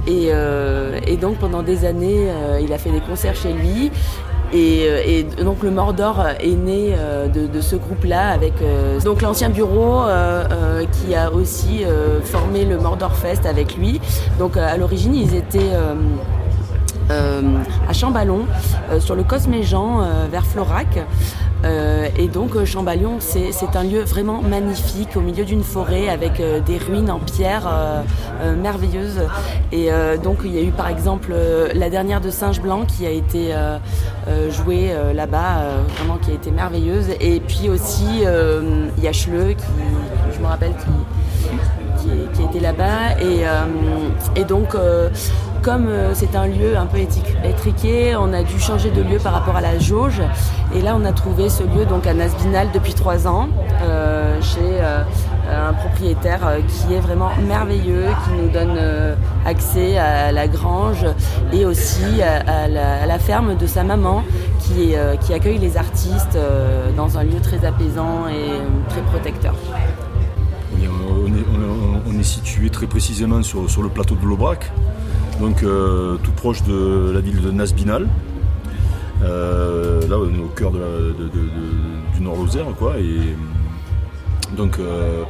Et, 0.06 1.16
donc 1.16 1.38
pendant 1.38 1.62
des 1.62 1.84
années, 1.84 2.28
il 2.62 2.72
a 2.72 2.78
fait 2.78 2.90
des 2.90 3.00
concerts 3.00 3.36
chez 3.36 3.52
lui. 3.52 3.90
Et, 4.52 4.84
euh, 4.84 5.02
et 5.06 5.22
donc 5.44 5.62
le 5.62 5.70
Mordor 5.70 6.26
est 6.40 6.48
né 6.48 6.94
euh, 6.96 7.28
de, 7.28 7.46
de 7.46 7.60
ce 7.60 7.76
groupe-là 7.76 8.30
avec 8.30 8.54
euh, 8.62 8.98
donc 9.00 9.22
l'ancien 9.22 9.48
bureau 9.48 10.00
euh, 10.02 10.44
euh, 10.50 10.84
qui 10.90 11.14
a 11.14 11.30
aussi 11.32 11.84
euh, 11.84 12.20
formé 12.20 12.64
le 12.64 12.78
Mordor 12.78 13.14
Fest 13.14 13.46
avec 13.46 13.76
lui. 13.76 14.00
Donc 14.38 14.56
euh, 14.56 14.66
à 14.66 14.76
l'origine 14.76 15.14
ils 15.14 15.36
étaient 15.36 15.72
euh, 15.72 15.94
euh, 17.10 17.42
à 17.88 17.92
Chamballon, 17.92 18.46
euh, 18.90 19.00
sur 19.00 19.14
le 19.14 19.22
Cosméjean, 19.24 20.02
euh, 20.02 20.26
vers 20.30 20.46
Florac. 20.46 20.98
Euh, 21.64 22.08
et 22.16 22.28
donc 22.28 22.56
euh, 22.56 22.64
Chamballon, 22.64 23.18
c'est 23.20 23.76
un 23.76 23.84
lieu 23.84 24.02
vraiment 24.02 24.40
magnifique 24.40 25.16
au 25.16 25.20
milieu 25.20 25.44
d'une 25.44 25.62
forêt 25.62 26.08
avec 26.08 26.40
euh, 26.40 26.60
des 26.60 26.78
ruines 26.78 27.10
en 27.10 27.18
pierre 27.18 27.66
euh, 27.66 28.02
euh, 28.42 28.56
merveilleuses. 28.56 29.20
Et 29.72 29.92
euh, 29.92 30.16
donc 30.16 30.38
il 30.44 30.54
y 30.54 30.58
a 30.58 30.62
eu 30.62 30.70
par 30.70 30.88
exemple 30.88 31.34
la 31.74 31.90
dernière 31.90 32.20
de 32.20 32.30
Singe 32.30 32.60
Blanc 32.60 32.84
qui 32.86 33.06
a 33.06 33.10
été 33.10 33.54
jouée 34.50 34.94
là-bas, 35.14 35.64
vraiment 35.96 36.16
qui 36.18 36.30
a 36.30 36.34
été 36.34 36.50
merveilleuse. 36.50 37.08
Et 37.20 37.40
puis 37.40 37.68
aussi 37.68 38.22
euh, 38.24 38.86
Yacheleux, 39.02 39.54
qui 39.54 39.64
je 40.34 40.40
me 40.40 40.46
rappelle 40.46 40.72
qui, 40.72 40.86
qui, 42.34 42.42
était 42.42 42.60
là-bas. 42.60 43.18
Et, 43.20 43.44
euh, 43.44 44.44
donc, 44.44 44.74
euh, 44.74 45.08
comme 45.62 45.88
euh, 45.88 46.12
c'est 46.14 46.34
un 46.34 46.46
lieu 46.46 46.76
un 46.76 46.86
peu 46.86 46.98
étriqué, 46.98 48.16
on 48.16 48.32
a 48.32 48.42
dû 48.42 48.58
changer 48.58 48.90
de 48.90 49.02
lieu 49.02 49.18
par 49.18 49.32
rapport 49.32 49.56
à 49.56 49.60
la 49.60 49.78
jauge. 49.78 50.20
Et 50.74 50.80
là, 50.80 50.96
on 51.00 51.04
a 51.04 51.12
trouvé 51.12 51.48
ce 51.48 51.62
lieu 51.62 51.84
donc 51.84 52.06
à 52.06 52.14
Nasbinal 52.14 52.68
depuis 52.72 52.94
trois 52.94 53.26
ans, 53.26 53.48
chez 54.40 54.80
un 55.50 55.72
propriétaire 55.72 56.40
qui 56.68 56.94
est 56.94 57.00
vraiment 57.00 57.30
merveilleux, 57.46 58.04
qui 58.24 58.42
nous 58.42 58.48
donne 58.50 58.78
accès 59.44 59.98
à 59.98 60.30
la 60.30 60.46
grange 60.46 61.04
et 61.52 61.66
aussi 61.66 62.22
à, 62.22 62.68
la, 62.68 63.18
ferme 63.18 63.56
de 63.56 63.66
sa 63.66 63.82
maman, 63.82 64.22
qui, 64.60 64.94
accueille 65.34 65.58
les 65.58 65.76
artistes 65.76 66.38
dans 66.96 67.18
un 67.18 67.24
lieu 67.24 67.40
très 67.42 67.64
apaisant 67.66 68.28
et 68.28 68.90
très 68.90 69.02
protecteur. 69.02 69.54
Situé 72.22 72.70
très 72.70 72.86
précisément 72.86 73.42
sur, 73.42 73.68
sur 73.70 73.82
le 73.82 73.88
plateau 73.88 74.14
de 74.14 74.26
l'Aubrac, 74.26 74.70
donc 75.40 75.62
euh, 75.62 76.16
tout 76.22 76.32
proche 76.32 76.62
de 76.64 77.10
la 77.14 77.20
ville 77.20 77.40
de 77.40 77.50
Nasbinal. 77.50 78.06
Euh, 79.22 80.06
là, 80.08 80.16
on 80.18 80.34
est 80.34 80.38
au 80.42 80.48
cœur 80.48 80.72
du 80.72 82.20
Nord-Lozère, 82.22 82.66
quoi. 82.78 82.98
Et 82.98 83.34
donc, 84.56 84.78
euh, 84.78 85.24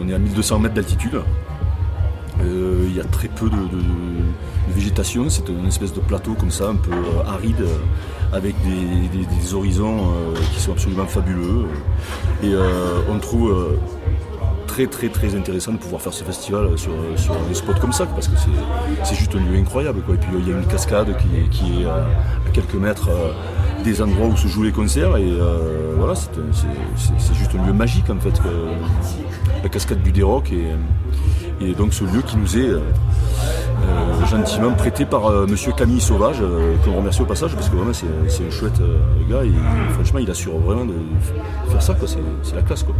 on 0.00 0.08
est 0.08 0.14
à 0.14 0.18
1200 0.18 0.58
mètres 0.58 0.74
d'altitude. 0.74 1.20
Il 2.40 2.94
y 2.94 3.00
a 3.00 3.04
très 3.04 3.28
peu 3.28 3.48
de, 3.48 3.56
végétation, 4.68 5.30
c'est 5.30 5.48
une 5.48 5.66
espèce 5.66 5.94
de 5.94 6.00
plateau 6.00 6.34
comme 6.34 6.50
ça, 6.50 6.68
un 6.68 6.76
peu 6.76 6.92
aride, 7.26 7.64
avec 8.32 8.54
des, 8.62 9.08
des- 9.24 9.54
horizons 9.54 10.12
qui 10.52 10.60
sont 10.60 10.72
absolument 10.72 11.06
fabuleux. 11.06 11.64
Et 12.42 12.52
on 13.10 13.18
trouve 13.18 13.78
très 14.66 14.86
très 14.86 15.08
très 15.08 15.34
intéressant 15.34 15.72
de 15.72 15.78
pouvoir 15.78 16.00
faire 16.02 16.12
ce 16.12 16.24
festival 16.24 16.76
sur, 16.76 16.92
sur 17.16 17.34
des 17.48 17.54
spots 17.54 17.74
comme 17.80 17.92
ça, 17.92 18.06
parce 18.06 18.28
que 18.28 18.36
c'est- 18.36 19.14
juste 19.14 19.34
un 19.34 19.38
lieu 19.50 19.58
incroyable. 19.58 20.00
Quoi. 20.02 20.14
Et 20.16 20.18
puis 20.18 20.28
il 20.38 20.48
y 20.48 20.52
a 20.52 20.56
une 20.58 20.66
cascade 20.66 21.08
qui 21.18 21.48
qui 21.50 21.82
est 21.82 21.86
à, 21.86 22.04
quelques 22.52 22.74
mètres 22.74 23.08
euh, 23.10 23.32
des 23.84 24.02
endroits 24.02 24.26
où 24.26 24.36
se 24.36 24.48
jouent 24.48 24.64
les 24.64 24.72
concerts, 24.72 25.16
et 25.16 25.30
euh, 25.30 25.94
voilà, 25.98 26.14
c'est 26.14 27.34
juste 27.34 27.52
un 27.58 27.64
lieu 27.66 27.72
magique 27.72 28.08
en 28.10 28.18
fait, 28.20 28.32
que- 28.42 29.62
la 29.62 29.68
cascade 29.68 30.02
du 30.02 30.12
Déroc. 30.12 30.52
Et, 30.52 30.66
et 31.64 31.72
donc 31.74 31.94
ce 31.94 32.04
lieu 32.04 32.20
qui 32.26 32.36
nous 32.36 32.58
est 32.58 32.68
euh, 32.68 32.80
euh, 33.88 34.26
gentiment 34.26 34.72
prêté 34.72 35.04
par 35.06 35.26
euh, 35.26 35.46
monsieur 35.46 35.72
Camille 35.72 36.00
Sauvage, 36.02 36.36
euh, 36.42 36.74
qu'on 36.84 36.94
remercie 36.96 37.22
au 37.22 37.26
passage, 37.26 37.54
parce 37.54 37.68
que 37.70 37.76
vraiment 37.76 37.92
c'est 37.94 38.06
un 38.46 38.50
chouette 38.50 38.80
euh, 38.80 38.98
gars, 39.30 39.42
et 39.44 39.52
franchement 39.94 40.18
il 40.18 40.30
assure 40.30 40.58
vraiment 40.58 40.84
de 40.84 40.94
faire 41.70 41.80
ça, 41.82 41.94
quoi. 41.94 42.06
c'est 42.08 42.18
c'est 42.42 42.54
la 42.56 42.62
classe. 42.62 42.82
Quoi. 42.82 42.94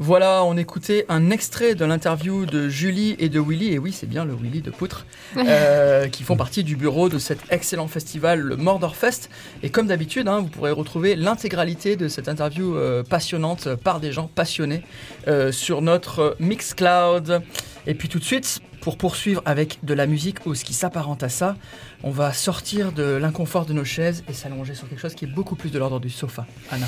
Voilà, 0.00 0.44
on 0.44 0.56
écoutait 0.56 1.04
un 1.08 1.30
extrait 1.30 1.74
de 1.74 1.84
l'interview 1.84 2.46
de 2.46 2.68
Julie 2.68 3.16
et 3.18 3.28
de 3.28 3.40
Willy, 3.40 3.72
et 3.72 3.78
oui, 3.80 3.90
c'est 3.90 4.06
bien 4.06 4.24
le 4.24 4.32
Willy 4.32 4.62
de 4.62 4.70
Poutre, 4.70 5.06
euh, 5.36 6.06
qui 6.06 6.22
font 6.22 6.36
partie 6.36 6.62
du 6.62 6.76
bureau 6.76 7.08
de 7.08 7.18
cet 7.18 7.40
excellent 7.50 7.88
festival, 7.88 8.38
le 8.38 8.56
Mordor 8.56 8.94
Fest. 8.94 9.28
Et 9.64 9.70
comme 9.70 9.88
d'habitude, 9.88 10.28
hein, 10.28 10.38
vous 10.38 10.46
pourrez 10.46 10.70
retrouver 10.70 11.16
l'intégralité 11.16 11.96
de 11.96 12.06
cette 12.06 12.28
interview 12.28 12.76
euh, 12.76 13.02
passionnante 13.02 13.74
par 13.74 13.98
des 13.98 14.12
gens 14.12 14.30
passionnés 14.32 14.84
euh, 15.26 15.50
sur 15.50 15.82
notre 15.82 16.36
Mixcloud. 16.38 17.42
Et 17.88 17.94
puis 17.94 18.08
tout 18.08 18.20
de 18.20 18.24
suite, 18.24 18.60
pour 18.88 18.96
poursuivre 18.96 19.42
avec 19.44 19.80
de 19.82 19.92
la 19.92 20.06
musique 20.06 20.46
ou 20.46 20.54
ce 20.54 20.64
qui 20.64 20.72
s'apparente 20.72 21.22
à 21.22 21.28
ça, 21.28 21.56
on 22.02 22.10
va 22.10 22.32
sortir 22.32 22.90
de 22.90 23.16
l'inconfort 23.16 23.66
de 23.66 23.74
nos 23.74 23.84
chaises 23.84 24.24
et 24.30 24.32
s'allonger 24.32 24.74
sur 24.74 24.88
quelque 24.88 25.02
chose 25.02 25.14
qui 25.14 25.26
est 25.26 25.28
beaucoup 25.28 25.56
plus 25.56 25.70
de 25.70 25.78
l'ordre 25.78 26.00
du 26.00 26.08
sofa. 26.08 26.46
Anna. 26.70 26.86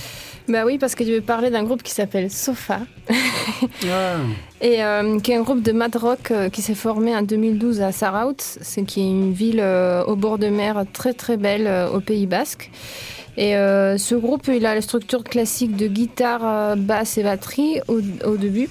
Bah 0.48 0.64
oui, 0.64 0.78
parce 0.78 0.94
que 0.94 1.04
je 1.04 1.10
vais 1.10 1.20
parler 1.20 1.50
d'un 1.50 1.62
groupe 1.62 1.82
qui 1.82 1.92
s'appelle 1.92 2.30
Sofa. 2.30 2.80
Et 4.62 4.82
euh, 4.82 5.20
qui 5.20 5.32
est 5.32 5.36
un 5.36 5.42
groupe 5.42 5.60
de 5.60 5.72
mad 5.72 5.94
rock 5.94 6.30
euh, 6.30 6.48
qui 6.48 6.62
s'est 6.62 6.74
formé 6.74 7.14
en 7.14 7.20
2012 7.20 7.82
à 7.82 7.92
Saraut, 7.92 8.32
c'est 8.38 8.84
qui 8.84 9.00
est 9.00 9.10
une 9.10 9.34
ville 9.34 9.60
euh, 9.60 10.02
au 10.04 10.16
bord 10.16 10.38
de 10.38 10.48
mer 10.48 10.84
très 10.94 11.12
très 11.12 11.36
belle 11.36 11.70
au 11.92 12.00
Pays 12.00 12.26
Basque. 12.26 12.70
Et 13.36 13.56
euh, 13.56 13.98
ce 13.98 14.14
groupe, 14.14 14.48
il 14.48 14.64
a 14.64 14.74
la 14.74 14.80
structure 14.80 15.22
classique 15.22 15.76
de 15.76 15.86
guitare, 15.86 16.78
basse 16.78 17.18
et 17.18 17.22
batterie 17.22 17.80
au, 17.88 18.00
au 18.24 18.38
début. 18.38 18.70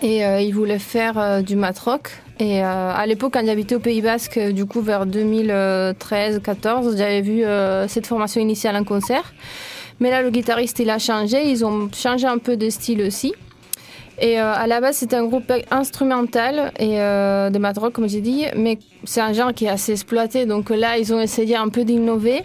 Et 0.00 0.24
euh, 0.24 0.40
il 0.40 0.54
voulait 0.54 0.78
faire 0.78 1.18
euh, 1.18 1.42
du 1.42 1.56
mat 1.56 1.78
rock. 1.78 2.10
Et 2.40 2.62
euh, 2.62 2.92
à 2.94 3.04
l'époque, 3.06 3.32
quand 3.34 3.44
j'habitais 3.44 3.74
au 3.74 3.80
Pays 3.80 4.00
Basque, 4.00 4.36
euh, 4.38 4.52
du 4.52 4.64
coup 4.64 4.80
vers 4.80 5.06
2013-14, 5.06 6.96
j'avais 6.96 7.20
vu 7.20 7.44
euh, 7.44 7.88
cette 7.88 8.06
formation 8.06 8.40
initiale 8.40 8.76
en 8.76 8.84
concert. 8.84 9.34
Mais 9.98 10.10
là, 10.10 10.22
le 10.22 10.30
guitariste, 10.30 10.78
il 10.78 10.90
a 10.90 10.98
changé. 10.98 11.50
Ils 11.50 11.64
ont 11.64 11.90
changé 11.92 12.26
un 12.26 12.38
peu 12.38 12.56
de 12.56 12.70
style 12.70 13.02
aussi. 13.02 13.34
Et 14.20 14.36
à 14.36 14.66
la 14.66 14.80
base, 14.80 14.96
c'est 14.96 15.14
un 15.14 15.24
groupe 15.26 15.52
instrumental 15.70 16.72
et 16.80 17.00
euh, 17.00 17.50
de 17.50 17.58
mat 17.58 17.78
rock, 17.78 17.92
comme 17.92 18.08
j'ai 18.08 18.20
dit, 18.20 18.46
mais 18.56 18.78
c'est 19.04 19.20
un 19.20 19.32
genre 19.32 19.54
qui 19.54 19.66
est 19.66 19.68
assez 19.68 19.92
exploité. 19.92 20.44
Donc 20.44 20.70
là, 20.70 20.98
ils 20.98 21.14
ont 21.14 21.20
essayé 21.20 21.54
un 21.54 21.68
peu 21.68 21.84
d'innover. 21.84 22.42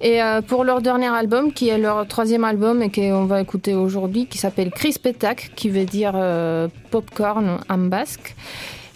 Et 0.00 0.22
euh, 0.22 0.42
pour 0.42 0.64
leur 0.64 0.82
dernier 0.82 1.06
album, 1.08 1.52
qui 1.52 1.68
est 1.68 1.78
leur 1.78 2.06
troisième 2.06 2.44
album 2.44 2.82
et 2.82 2.90
qu'on 2.90 3.24
va 3.24 3.40
écouter 3.40 3.74
aujourd'hui, 3.74 4.26
qui 4.26 4.38
s'appelle 4.38 4.70
Crispetak, 4.70 5.52
qui 5.56 5.70
veut 5.70 5.84
dire 5.84 6.12
euh, 6.14 6.68
popcorn 6.90 7.58
en 7.68 7.78
basque. 7.78 8.34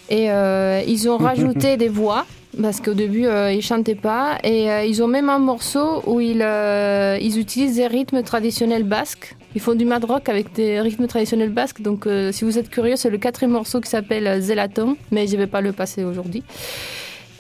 Et 0.08 0.30
euh, 0.30 0.82
ils 0.86 1.08
ont 1.08 1.16
rajouté 1.30 1.76
des 1.76 1.88
voix 1.88 2.26
parce 2.60 2.80
qu'au 2.80 2.94
début 2.94 3.26
euh, 3.26 3.52
ils 3.52 3.62
chantaient 3.62 3.94
pas 3.94 4.38
et 4.42 4.70
euh, 4.70 4.84
ils 4.84 5.02
ont 5.02 5.06
même 5.06 5.28
un 5.28 5.38
morceau 5.38 6.02
où 6.06 6.20
ils, 6.20 6.42
euh, 6.42 7.16
ils 7.20 7.38
utilisent 7.38 7.76
des 7.76 7.86
rythmes 7.86 8.22
traditionnels 8.22 8.84
basques. 8.84 9.36
Ils 9.54 9.60
font 9.60 9.74
du 9.74 9.84
mad 9.84 10.04
rock 10.04 10.28
avec 10.28 10.52
des 10.52 10.80
rythmes 10.80 11.06
traditionnels 11.06 11.50
basques. 11.50 11.82
Donc 11.82 12.06
si 12.30 12.44
vous 12.44 12.56
êtes 12.56 12.70
curieux, 12.70 12.94
c'est 12.94 13.10
le 13.10 13.18
quatrième 13.18 13.50
morceau 13.50 13.80
qui 13.80 13.90
s'appelle 13.90 14.40
Zelaton, 14.40 14.96
mais 15.10 15.26
je 15.26 15.36
vais 15.36 15.48
pas 15.48 15.60
le 15.60 15.72
passer 15.72 16.04
aujourd'hui. 16.04 16.44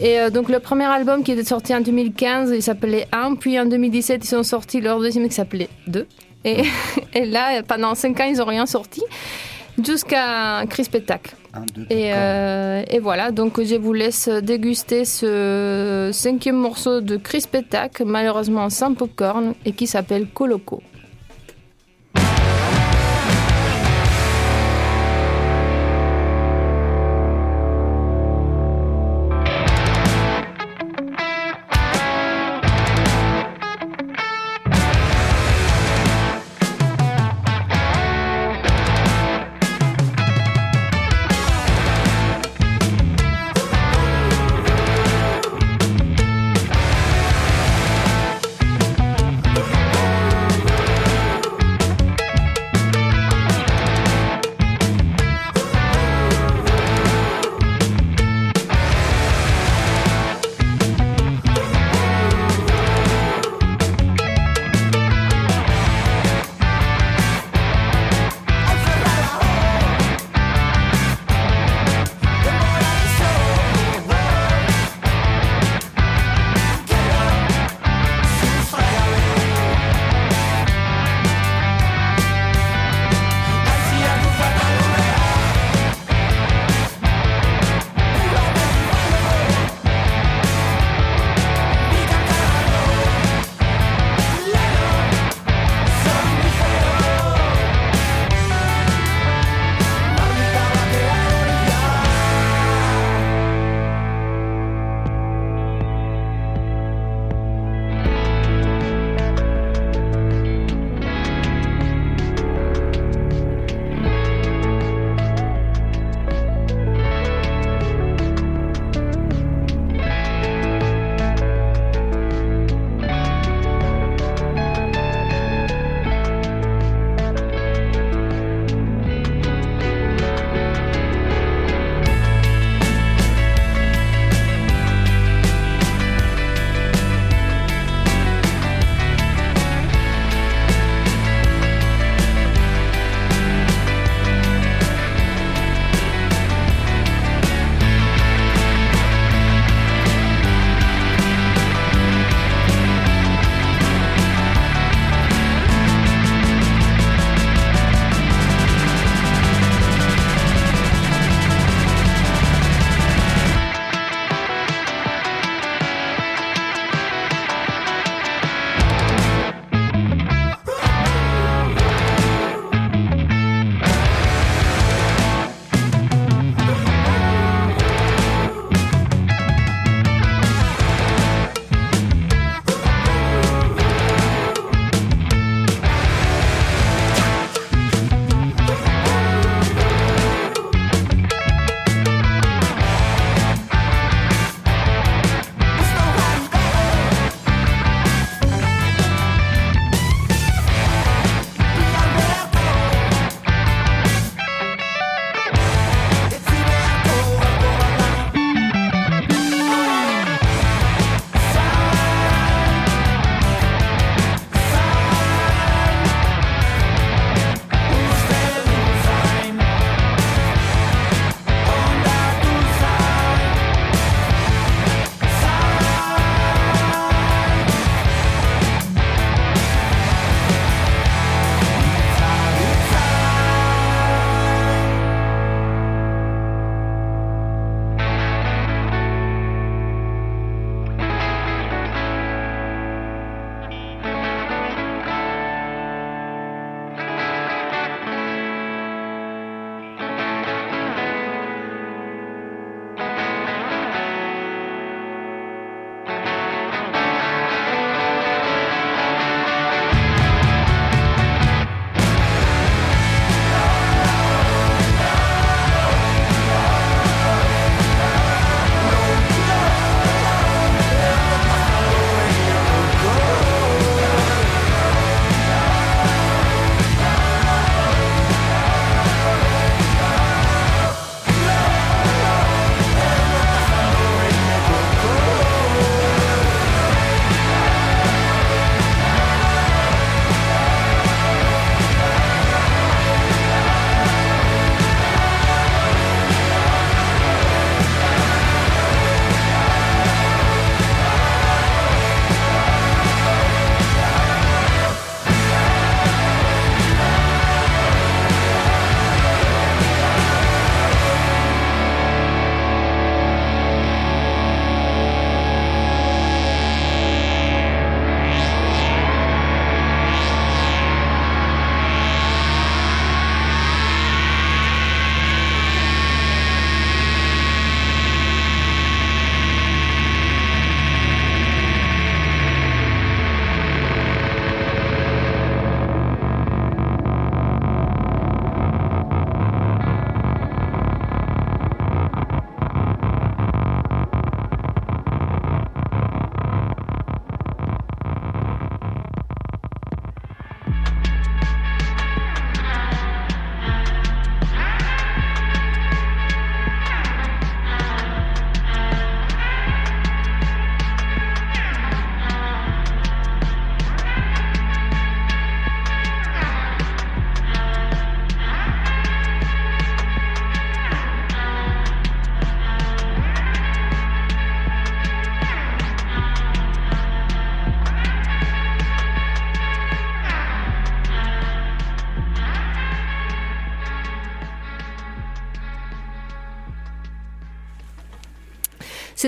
Et 0.00 0.18
euh, 0.18 0.30
donc 0.30 0.48
le 0.48 0.60
premier 0.60 0.86
album 0.86 1.22
qui 1.22 1.32
était 1.32 1.44
sorti 1.44 1.74
en 1.74 1.80
2015, 1.80 2.52
il 2.54 2.62
s'appelait 2.62 3.06
1, 3.12 3.34
puis 3.34 3.60
en 3.60 3.66
2017 3.66 4.24
ils 4.30 4.34
ont 4.36 4.42
sorti 4.42 4.80
leur 4.80 4.98
deuxième 4.98 5.28
qui 5.28 5.34
s'appelait 5.34 5.68
2. 5.88 6.06
Et, 6.44 6.62
et 7.14 7.26
là, 7.26 7.62
pendant 7.62 7.94
5 7.94 8.18
ans, 8.20 8.24
ils 8.24 8.38
n'ont 8.38 8.46
rien 8.46 8.64
sorti, 8.64 9.02
jusqu'à 9.84 10.64
Et, 11.90 12.12
popcorn. 12.12 12.14
euh, 12.14 12.82
et 12.88 12.98
voilà, 12.98 13.30
donc 13.30 13.62
je 13.62 13.74
vous 13.74 13.92
laisse 13.92 14.28
déguster 14.28 15.04
ce 15.04 16.10
cinquième 16.12 16.56
morceau 16.56 17.00
de 17.02 17.16
Crispetak, 17.16 18.00
malheureusement 18.00 18.70
sans 18.70 18.94
popcorn, 18.94 19.54
et 19.66 19.72
qui 19.72 19.86
s'appelle 19.86 20.28
Coloco. 20.28 20.82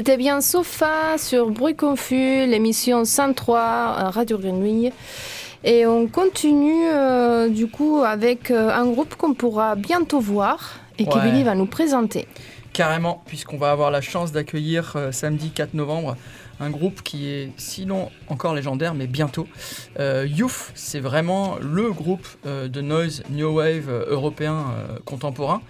C'était 0.05 0.17
bien 0.17 0.41
Sofa 0.41 1.17
sur 1.17 1.51
Bruit 1.51 1.77
Confus, 1.77 2.45
l'émission 2.49 3.05
103 3.05 3.61
euh, 3.61 4.11
Radio 4.11 4.37
Grenouille. 4.37 4.91
Et 5.63 5.87
on 5.87 6.09
continue 6.09 6.89
euh, 6.91 7.49
du 7.49 7.69
coup 7.69 8.03
avec 8.05 8.51
euh, 8.51 8.69
un 8.75 8.85
groupe 8.87 9.15
qu'on 9.15 9.33
pourra 9.35 9.77
bientôt 9.77 10.19
voir 10.19 10.81
et 10.99 11.05
que 11.07 11.15
Ouais. 11.15 11.31
Billy 11.31 11.45
va 11.45 11.55
nous 11.55 11.67
présenter. 11.67 12.27
Carrément, 12.73 13.23
puisqu'on 13.27 13.59
va 13.59 13.71
avoir 13.71 13.93
la 13.93 14.01
chance 14.01 14.33
d'accueillir 14.33 14.95
euh, 14.97 15.13
samedi 15.13 15.51
4 15.51 15.75
novembre 15.75 16.17
un 16.59 16.71
groupe 16.71 17.03
qui 17.03 17.29
est 17.29 17.53
sinon 17.57 18.11
encore 18.29 18.55
légendaire, 18.55 18.95
mais 18.95 19.07
bientôt. 19.07 19.47
Euh, 20.01 20.27
Youth, 20.29 20.73
c'est 20.75 20.99
vraiment 21.01 21.59
le 21.61 21.93
groupe 21.93 22.27
euh, 22.45 22.67
de 22.67 22.81
noise 22.81 23.23
new 23.31 23.55
wave 23.59 23.89
européen 24.09 24.65
euh, 24.77 24.99
contemporain, 25.05 25.63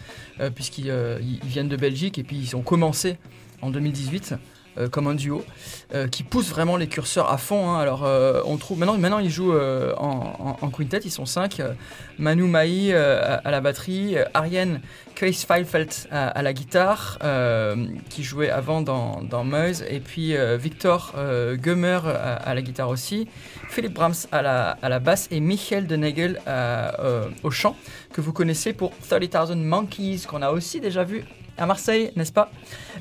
puisqu'ils 0.54 0.86
ils- 1.20 1.38
ils 1.44 1.48
viennent 1.50 1.68
de 1.68 1.76
Belgique 1.76 2.16
et 2.18 2.22
puis 2.22 2.36
ils 2.38 2.56
ont 2.56 2.62
commencé 2.62 3.16
en 3.62 3.70
2018 3.70 4.34
euh, 4.78 4.88
comme 4.88 5.06
un 5.06 5.14
duo 5.14 5.44
euh, 5.94 6.08
qui 6.08 6.22
pousse 6.22 6.48
vraiment 6.48 6.78
les 6.78 6.86
curseurs 6.86 7.30
à 7.30 7.36
fond. 7.36 7.68
hein. 7.70 7.78
Alors 7.78 8.04
euh, 8.04 8.40
on 8.46 8.56
trouve 8.56 8.78
maintenant, 8.78 8.96
maintenant 8.96 9.18
ils 9.18 9.30
jouent 9.30 9.54
en, 9.54 10.56
en, 10.60 10.70
quintet, 10.70 11.00
ils 11.04 11.10
sont 11.10 11.26
cinq. 11.26 11.60
Manu 12.18 12.44
Maï 12.44 12.94
à, 12.94 13.50
la 13.50 13.60
batterie, 13.60 14.16
euh, 14.16 14.24
Ariane 15.12 15.32
Keis-Feilfeld 15.32 16.08
à, 16.10 16.42
la 16.42 16.52
guitare, 16.52 17.18
euh, 17.22 17.86
qui 18.08 18.22
jouait 18.22 18.50
avant 18.50 18.80
dans, 18.80 19.22
dans 19.22 19.44
Meuse, 19.44 19.84
et 19.88 20.00
puis 20.00 20.36
euh, 20.36 20.56
Victor 20.56 21.12
euh, 21.16 21.56
Gummer 21.56 22.06
à, 22.06 22.34
à 22.34 22.54
la 22.54 22.62
guitare 22.62 22.88
aussi, 22.88 23.28
Philippe 23.68 23.94
Brahms 23.94 24.26
à 24.32 24.42
la, 24.42 24.70
à 24.82 24.88
la 24.88 24.98
basse 24.98 25.28
et 25.30 25.40
Michael 25.40 25.86
de 25.86 25.96
Nagel 25.96 26.40
euh, 26.46 27.28
au 27.42 27.50
chant, 27.50 27.76
que 28.12 28.20
vous 28.20 28.32
connaissez 28.32 28.72
pour 28.72 28.92
30,000 29.08 29.56
Monkeys, 29.56 30.22
qu'on 30.28 30.42
a 30.42 30.50
aussi 30.50 30.80
déjà 30.80 31.04
vu 31.04 31.24
à 31.58 31.66
Marseille, 31.66 32.12
n'est-ce 32.16 32.32
pas? 32.32 32.50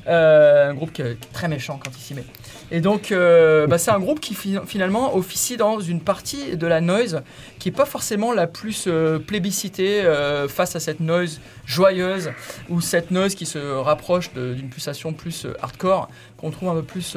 Euh, 0.06 0.70
Un 0.70 0.74
groupe 0.74 0.92
qui 0.92 1.02
est 1.02 1.16
très 1.32 1.48
méchant 1.48 1.80
quand 1.82 1.90
il 1.96 2.00
s'y 2.00 2.14
met. 2.14 2.24
Et 2.74 2.80
donc, 2.80 3.12
euh, 3.12 3.66
bah, 3.66 3.76
c'est 3.76 3.90
un 3.90 4.00
groupe 4.00 4.18
qui 4.18 4.34
fi- 4.34 4.56
finalement 4.66 5.14
officie 5.14 5.58
dans 5.58 5.78
une 5.78 6.00
partie 6.00 6.56
de 6.56 6.66
la 6.66 6.80
noise 6.80 7.22
qui 7.58 7.68
n'est 7.68 7.74
pas 7.76 7.84
forcément 7.84 8.32
la 8.32 8.46
plus 8.46 8.84
euh, 8.86 9.18
plébiscitée 9.18 10.00
euh, 10.00 10.48
face 10.48 10.74
à 10.74 10.80
cette 10.80 11.00
noise 11.00 11.38
joyeuse 11.66 12.30
ou 12.70 12.80
cette 12.80 13.10
noise 13.10 13.34
qui 13.34 13.44
se 13.44 13.58
rapproche 13.58 14.32
d'une 14.32 14.70
pulsation 14.70 15.12
plus 15.12 15.46
hardcore 15.60 16.08
qu'on 16.38 16.50
trouve 16.50 16.70
un 16.70 16.74
peu 16.76 16.82
plus 16.82 17.14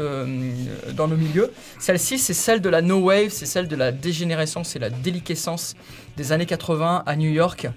dans 0.93 1.07
nos 1.07 1.15
milieux. 1.15 1.51
Celle-ci, 1.79 2.19
c'est 2.19 2.33
celle 2.33 2.59
de 2.59 2.67
la 2.69 2.81
no 2.81 2.97
wave, 2.99 3.29
c'est 3.29 3.45
celle 3.45 3.69
de 3.69 3.77
la 3.77 3.93
dégénérescence 3.93 4.75
et 4.75 4.79
la 4.79 4.89
déliquescence 4.89 5.75
des 6.17 6.33
années 6.33 6.45
80 6.45 7.03
à 7.05 7.15
New 7.15 7.29
York. 7.31 7.67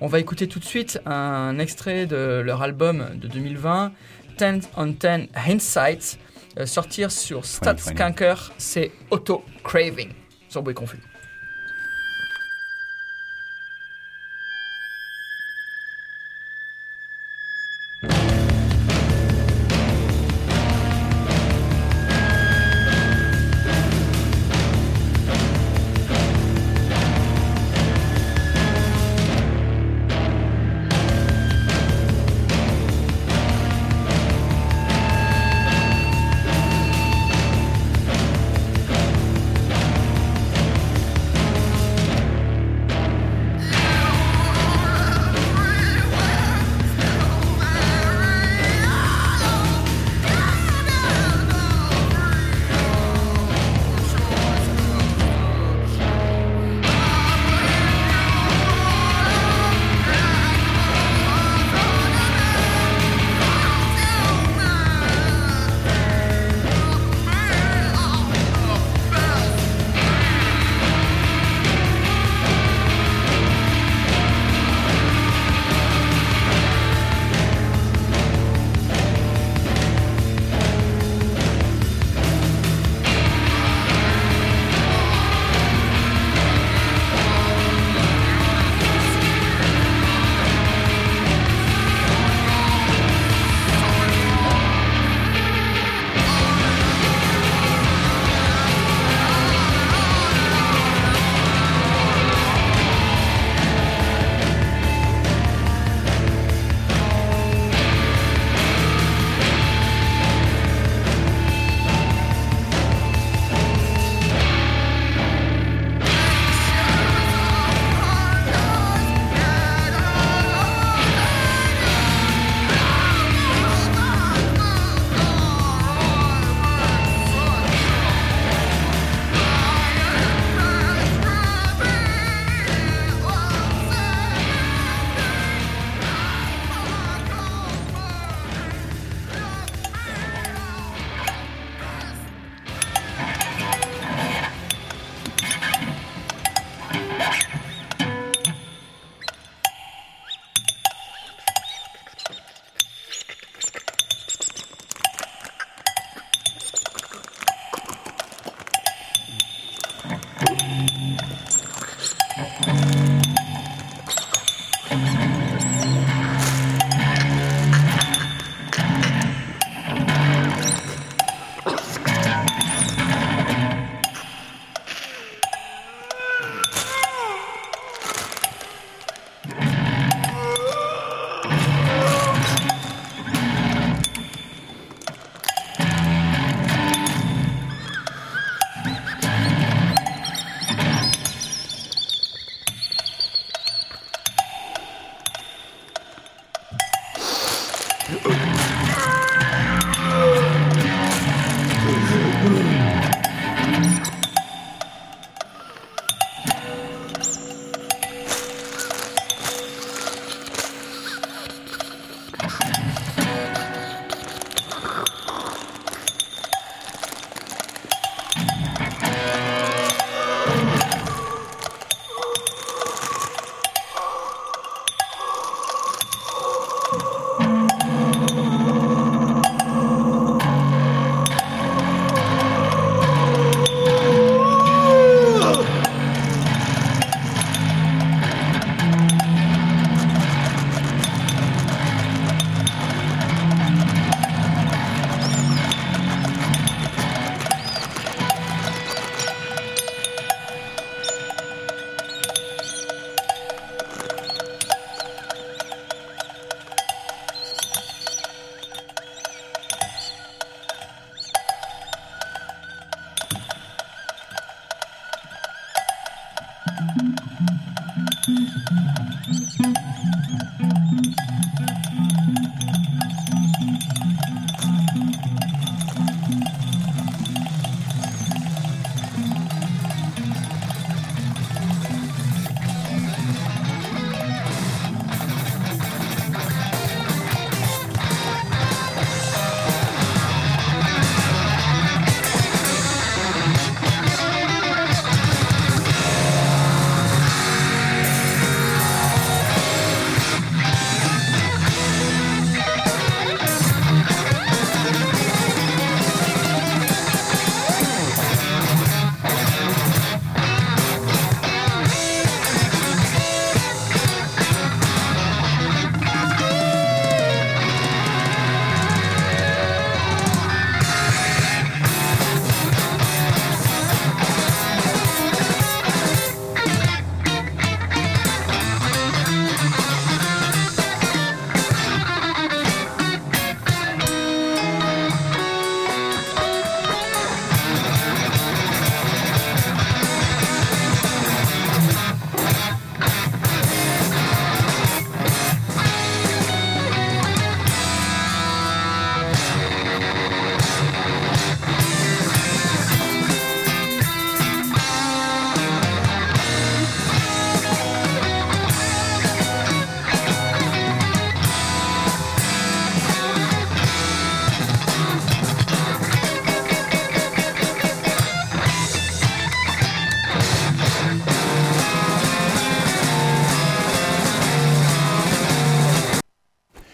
On 0.00 0.08
va 0.08 0.18
écouter 0.18 0.48
tout 0.48 0.58
de 0.58 0.64
suite 0.64 1.00
un 1.06 1.58
extrait 1.60 2.06
de 2.06 2.42
leur 2.44 2.60
album 2.62 3.06
de 3.14 3.28
2020, 3.28 3.92
10 4.38 4.68
on 4.76 4.86
10 4.86 5.28
Hindsight, 5.46 6.18
sortir 6.64 7.10
sur 7.10 7.44
Statskanker, 7.44 8.34
c'est 8.58 8.92
Auto 9.10 9.44
Craving, 9.64 10.10
sur 10.48 10.62
Bruit 10.62 10.74
Confus. 10.74 10.98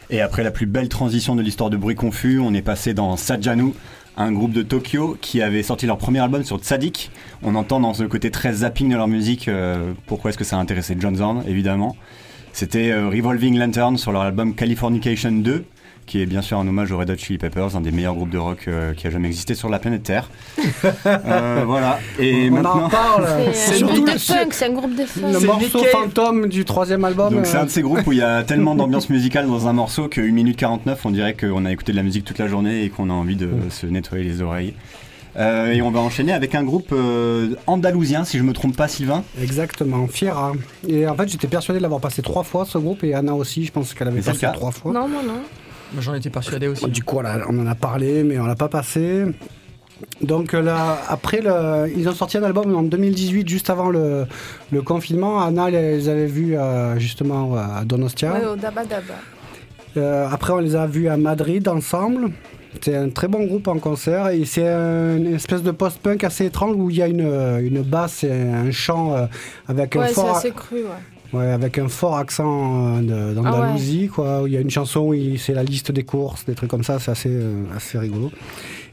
Et 0.08 0.20
après 0.20 0.44
la 0.44 0.52
plus 0.52 0.66
belle 0.66 0.88
transition 0.88 1.34
de 1.34 1.42
l'histoire 1.42 1.68
de 1.68 1.76
Bruit 1.76 1.96
Confus, 1.96 2.38
on 2.38 2.54
est 2.54 2.62
passé 2.62 2.94
dans 2.94 3.16
Sajanu, 3.16 3.72
un 4.16 4.30
groupe 4.30 4.52
de 4.52 4.62
Tokyo 4.62 5.16
qui 5.20 5.42
avait 5.42 5.64
sorti 5.64 5.86
leur 5.86 5.98
premier 5.98 6.20
album 6.20 6.44
sur 6.44 6.58
Tzadik. 6.58 7.10
On 7.42 7.56
entend 7.56 7.80
dans 7.80 7.92
ce 7.92 8.04
côté 8.04 8.30
très 8.30 8.52
zapping 8.52 8.88
de 8.88 8.96
leur 8.96 9.08
musique 9.08 9.48
euh, 9.48 9.92
pourquoi 10.06 10.30
est-ce 10.30 10.38
que 10.38 10.44
ça 10.44 10.56
a 10.56 10.60
intéressé 10.60 10.96
John 10.98 11.16
Zorn, 11.16 11.42
évidemment. 11.48 11.96
C'était 12.52 12.92
euh, 12.92 13.08
Revolving 13.08 13.58
Lantern 13.58 13.98
sur 13.98 14.12
leur 14.12 14.22
album 14.22 14.54
Californication 14.54 15.32
2, 15.32 15.64
qui 16.06 16.22
est 16.22 16.26
bien 16.26 16.40
sûr 16.42 16.58
un 16.58 16.66
hommage 16.66 16.90
aux 16.92 16.98
Red 16.98 17.10
Hot 17.10 17.16
Chili 17.16 17.38
Peppers, 17.38 17.76
un 17.76 17.80
des 17.80 17.90
meilleurs 17.90 18.14
groupes 18.14 18.30
de 18.30 18.38
rock 18.38 18.64
euh, 18.68 18.94
qui 18.94 19.06
a 19.06 19.10
jamais 19.10 19.26
existé 19.28 19.54
sur 19.54 19.68
la 19.68 19.78
planète 19.78 20.02
Terre. 20.04 20.30
Euh, 21.06 21.62
voilà. 21.66 21.98
Et 22.18 22.48
On 22.50 22.58
en 22.58 22.62
maintenant. 22.62 22.88
parle. 22.88 23.26
C'est 23.52 23.82
un 23.82 23.86
groupe 23.86 24.06
de 24.06 24.12
le- 24.12 24.18
funk, 24.18 24.48
c'est 24.50 24.66
un 24.66 24.72
groupe 24.72 24.94
de 24.96 25.04
funk. 25.04 25.32
Le 25.32 25.40
morceau 25.40 25.84
fantôme 25.84 26.48
du 26.48 26.64
troisième 26.64 27.04
album. 27.04 27.32
Donc 27.34 27.46
c'est 27.46 27.56
euh, 27.56 27.62
un 27.62 27.64
de 27.64 27.70
ces 27.70 27.82
groupes 27.82 28.06
où 28.06 28.12
il 28.12 28.18
y 28.18 28.22
a 28.22 28.42
tellement 28.44 28.74
d'ambiance 28.74 29.08
musicale 29.10 29.46
dans 29.46 29.66
un 29.68 29.72
morceau 29.72 30.08
que 30.08 30.20
1 30.20 30.32
minute 30.32 30.56
49, 30.56 31.04
on 31.06 31.10
dirait 31.10 31.34
qu'on 31.34 31.64
a 31.64 31.72
écouté 31.72 31.92
de 31.92 31.96
la 31.96 32.02
musique 32.02 32.24
toute 32.24 32.38
la 32.38 32.48
journée 32.48 32.84
et 32.84 32.90
qu'on 32.90 33.10
a 33.10 33.12
envie 33.12 33.36
de 33.36 33.50
se 33.70 33.86
nettoyer 33.86 34.24
les 34.24 34.42
oreilles. 34.42 34.74
Euh, 35.36 35.72
et 35.72 35.82
on 35.82 35.90
va 35.90 36.00
enchaîner 36.00 36.32
avec 36.32 36.54
un 36.54 36.62
groupe 36.64 36.88
euh, 36.92 37.54
andalousien, 37.66 38.24
si 38.24 38.38
je 38.38 38.42
me 38.42 38.52
trompe 38.52 38.74
pas, 38.76 38.88
Sylvain. 38.88 39.22
Exactement, 39.40 40.06
Fiera. 40.06 40.52
Et 40.88 41.06
en 41.06 41.14
fait, 41.14 41.28
j'étais 41.28 41.46
persuadé 41.48 41.78
de 41.78 41.82
l'avoir 41.82 42.00
passé 42.00 42.22
trois 42.22 42.42
fois 42.42 42.64
ce 42.64 42.78
groupe 42.78 43.04
et 43.04 43.12
Anna 43.14 43.34
aussi, 43.34 43.64
je 43.64 43.72
pense 43.72 43.92
qu'elle 43.94 44.08
avait 44.08 44.22
passé 44.22 44.46
trois 44.54 44.70
fois. 44.70 44.92
Non, 44.92 45.08
moi 45.08 45.22
non. 45.26 45.40
J'en 45.98 46.14
étais 46.14 46.30
persuadé 46.30 46.68
aussi. 46.68 46.86
Du 46.88 47.02
coup, 47.02 47.18
on, 47.18 47.58
en 47.60 47.66
a 47.66 47.74
parlé, 47.74 48.22
mais 48.24 48.38
on 48.38 48.46
l'a 48.46 48.56
pas 48.56 48.68
passé. 48.68 49.24
Donc 50.20 50.52
euh, 50.52 50.60
là, 50.60 50.98
après, 51.08 51.40
le- 51.40 51.90
ils 51.96 52.08
ont 52.08 52.12
sorti 52.14 52.36
un 52.38 52.42
album 52.42 52.74
en 52.74 52.82
2018, 52.82 53.48
juste 53.48 53.70
avant 53.70 53.88
le, 53.90 54.26
le 54.70 54.82
confinement. 54.82 55.40
Anna 55.40 55.70
les 55.70 56.08
avait 56.08 56.26
vus 56.26 56.56
euh, 56.56 56.98
justement 56.98 57.54
à 57.56 57.84
Donostia. 57.84 58.32
Ouais, 58.34 58.44
au 58.46 58.56
Daba 58.56 58.84
Daba. 58.84 59.14
Euh, 59.96 60.28
après, 60.30 60.52
on 60.52 60.58
les 60.58 60.76
a 60.76 60.86
vus 60.86 61.08
à 61.08 61.16
Madrid 61.16 61.66
ensemble. 61.68 62.30
C'est 62.82 62.94
un 62.94 63.08
très 63.08 63.26
bon 63.26 63.44
groupe 63.46 63.68
en 63.68 63.78
concert 63.78 64.28
et 64.28 64.44
c'est 64.44 64.68
un- 64.68 65.16
une 65.16 65.34
espèce 65.34 65.62
de 65.62 65.70
post-punk 65.70 66.24
assez 66.24 66.44
étrange 66.44 66.74
où 66.76 66.90
il 66.90 66.96
y 66.96 67.02
a 67.02 67.06
une, 67.06 67.22
euh, 67.24 67.60
une 67.66 67.80
basse 67.80 68.22
et 68.22 68.30
un 68.32 68.70
chant 68.70 69.14
euh, 69.14 69.24
avec 69.66 69.96
un 69.96 70.00
Ouais, 70.00 70.08
c'est 70.08 70.14
fort 70.14 70.36
assez 70.36 70.50
cru, 70.50 70.76
ouais. 70.82 70.90
Ouais, 71.32 71.46
avec 71.46 71.78
un 71.78 71.88
fort 71.88 72.16
accent 72.16 72.98
euh, 73.08 73.34
d'Andalousie, 73.34 74.08
quoi. 74.08 74.42
où 74.42 74.46
Il 74.46 74.52
y 74.52 74.56
a 74.56 74.60
une 74.60 74.70
chanson 74.70 75.12
c'est 75.38 75.54
la 75.54 75.64
liste 75.64 75.90
des 75.92 76.04
courses, 76.04 76.44
des 76.46 76.54
trucs 76.54 76.70
comme 76.70 76.84
ça, 76.84 76.98
c'est 76.98 77.10
assez, 77.10 77.30
euh, 77.30 77.64
assez 77.76 77.98
rigolo. 77.98 78.30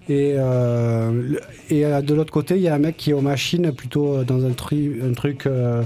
Et, 0.09 0.33
euh, 0.37 1.37
et 1.69 1.83
de 1.83 2.13
l'autre 2.13 2.33
côté, 2.33 2.55
il 2.55 2.61
y 2.61 2.67
a 2.67 2.75
un 2.75 2.79
mec 2.79 2.97
qui 2.97 3.11
est 3.11 3.13
aux 3.13 3.21
machines, 3.21 3.71
plutôt 3.71 4.23
dans 4.23 4.45
un, 4.45 4.51
tri- 4.51 4.95
un 5.01 5.13
truc 5.13 5.45
euh, 5.45 5.83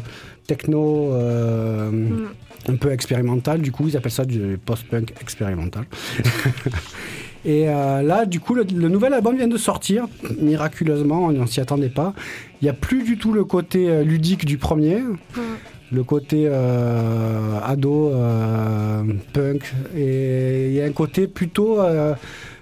techno 0.48 1.12
euh, 1.14 1.91
Mm. 1.91 2.28
un 2.70 2.76
peu 2.78 2.91
expérimental. 2.91 3.62
Du 3.62 3.72
coup, 3.72 3.88
ils 3.88 3.95
appellent 3.98 4.12
ça 4.12 4.26
du 4.26 4.58
post-punk 4.66 5.14
expérimental. 5.22 5.84
Et 7.45 7.66
là, 7.66 8.26
du 8.26 8.39
coup, 8.41 8.56
le, 8.56 8.64
le 8.76 8.89
nouvel 8.89 9.14
album 9.14 9.38
vient 9.38 9.48
de 9.48 9.58
sortir, 9.58 10.08
miraculeusement, 10.41 11.26
on 11.26 11.32
ne 11.32 11.45
s'y 11.45 11.62
attendait 11.62 11.88
pas. 11.89 12.14
Il 12.62 12.66
n'y 12.66 12.70
a 12.70 12.74
plus 12.74 13.04
du 13.04 13.18
tout 13.18 13.32
le 13.32 13.45
côté 13.45 14.04
ludique 14.04 14.43
du 14.45 14.58
premier 14.58 15.02
le 15.92 16.04
côté 16.04 16.48
euh, 16.48 17.60
ado, 17.64 18.10
euh, 18.10 19.04
punk, 19.34 19.74
et 19.96 20.68
il 20.68 20.74
y 20.74 20.82
a 20.82 20.86
un 20.86 20.92
côté 20.92 21.28
plutôt 21.28 21.80
euh, 21.80 22.14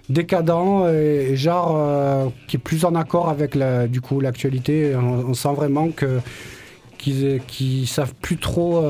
décadent 0.09 0.87
et, 0.93 1.35
genre 1.35 2.31
qui 2.47 2.57
est 2.57 2.59
plus 2.59 2.85
en 2.85 2.95
accord 2.95 3.29
avec 3.29 3.57
du 3.89 4.01
coup 4.01 4.19
l'actualité. 4.19 4.95
On, 4.95 5.33
sent 5.33 5.53
vraiment 5.55 5.89
que 5.89 6.19
qu'ils 6.97 7.41
qu'ils 7.47 7.87
savent 7.87 8.13
plus 8.21 8.37
trop 8.37 8.83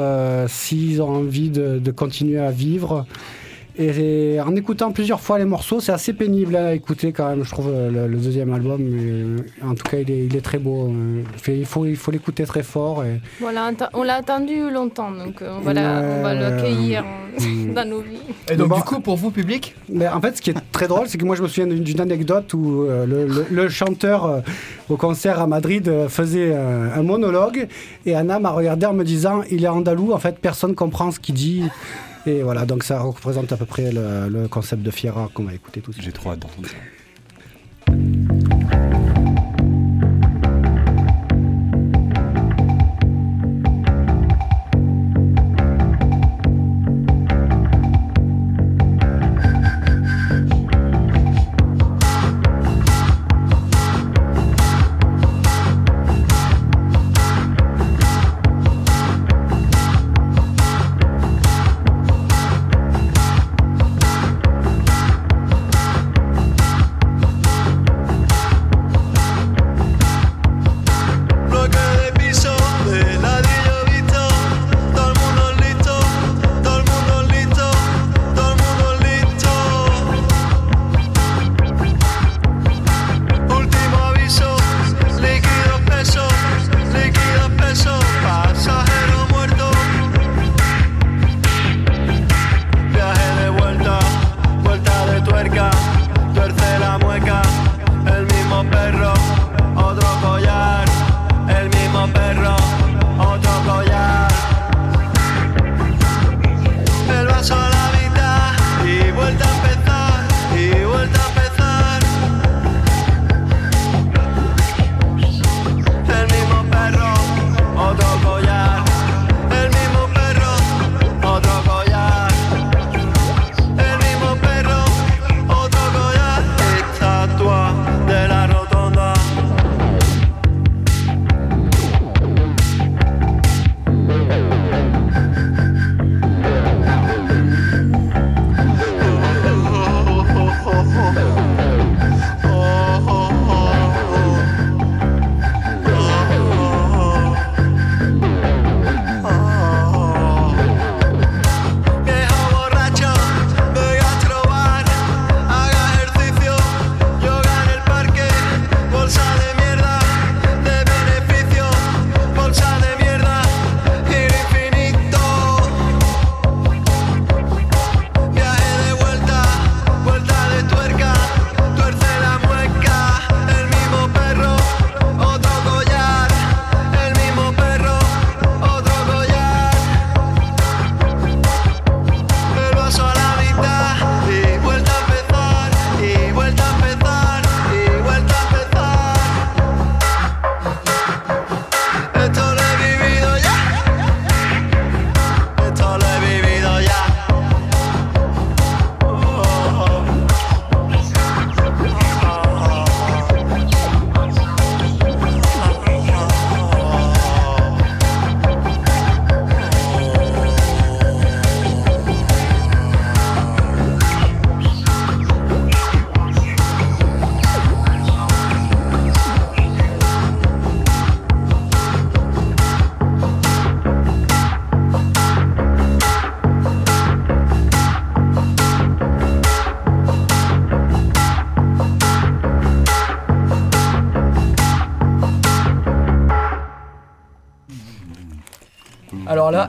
s'ils 0.47 1.01
ont 1.01 1.09
envie 1.09 1.49
de 1.49 1.91
continuer 1.91 2.39
à 2.39 2.51
vivre. 2.51 3.05
Et 3.77 4.39
en 4.39 4.55
écoutant 4.55 4.91
plusieurs 4.91 5.19
fois 5.19 5.37
les 5.37 5.45
morceaux, 5.45 5.79
c'est 5.81 5.91
assez 5.91 6.13
pénible 6.13 6.55
à 6.55 6.73
écouter 6.73 7.11
quand 7.11 7.27
même, 7.29 7.43
je 7.43 7.51
trouve, 7.51 7.69
le, 7.71 8.07
le 8.07 8.17
deuxième 8.17 8.53
album. 8.53 8.81
Mais, 8.81 9.43
en 9.67 9.75
tout 9.75 9.83
cas, 9.83 9.97
il 9.97 10.09
est, 10.09 10.25
il 10.25 10.35
est 10.35 10.41
très 10.41 10.59
beau. 10.59 10.87
Euh, 10.87 11.23
fait- 11.37 11.57
Il 11.57 11.65
faut 11.65 11.85
il 11.85 11.97
faut 11.97 12.11
l'écouter 12.11 12.45
très 12.45 12.63
fort. 12.63 13.03
Et, 13.03 13.19
Voilà, 13.41 13.71
on 13.93 14.03
l'a 14.03 14.15
attendu 14.15 14.69
longtemps, 14.71 15.11
donc 15.11 15.41
euh, 15.41 15.57
on 15.57 15.61
va, 15.61 15.73
la- 15.73 16.33
l'accueillir 16.33 17.03
Mm. 17.37 17.73
dans 17.73 17.83
nos 17.89 17.99
vies. 17.99 18.15
Et 18.49 18.55
donc, 18.55 18.69
Bon. 18.69 18.77
du 18.77 18.83
coup, 18.83 19.01
pour 19.01 19.17
vous, 19.17 19.29
public, 19.29 19.75
Mais 19.89 20.07
en 20.07 20.21
fait, 20.21 20.37
ce 20.37 20.41
qui 20.41 20.51
est 20.51 20.71
très 20.71 20.87
drôle, 20.87 21.07
c'est 21.09 21.17
que 21.17 21.25
moi, 21.25 21.35
je 21.35 21.41
me 21.43 21.49
souviens 21.49 21.67
d'une- 21.67 21.99
anecdote 21.99 22.53
où 22.53 22.83
euh, 22.83 23.05
le, 23.05 23.27
le- 23.27 23.45
le 23.51 23.67
chanteur 23.69 24.25
euh, 24.25 24.39
au 24.89 24.95
concert 24.95 25.41
à 25.41 25.47
Madrid 25.47 25.85
euh, 25.89 26.07
faisait 26.07 26.51
euh, 26.53 26.87
un 26.95 27.03
monologue 27.03 27.67
et 28.05 28.15
Anna 28.15 28.39
m'a 28.39 28.51
regardé 28.51 28.85
en 28.85 28.93
me 28.93 29.03
disant 29.03 29.41
il 29.51 29.65
est 29.65 29.67
andalou, 29.67 30.13
en 30.13 30.17
fait, 30.17 30.37
personne 30.39 30.75
comprend 30.75 31.11
ce 31.11 31.19
qu'il 31.19 31.35
dit. 31.35 31.63
Et 32.27 32.41
voilà, 32.41 32.65
donc 32.65 32.83
ça 32.83 32.99
représente 32.99 33.51
à 33.51 33.57
peu 33.57 33.65
près 33.65 33.91
le, 33.91 34.47
concept 34.47 34.81
de 34.81 34.91
Fiera 34.91 35.29
qu'on 35.33 35.43
va 35.43 35.53
écouter 35.53 35.81
suite. 35.93 36.05
J'ai 36.05 36.11
trop 36.11 36.31
hâte 36.31 36.39
d'entendre 36.39 36.67
ça. 36.67 36.75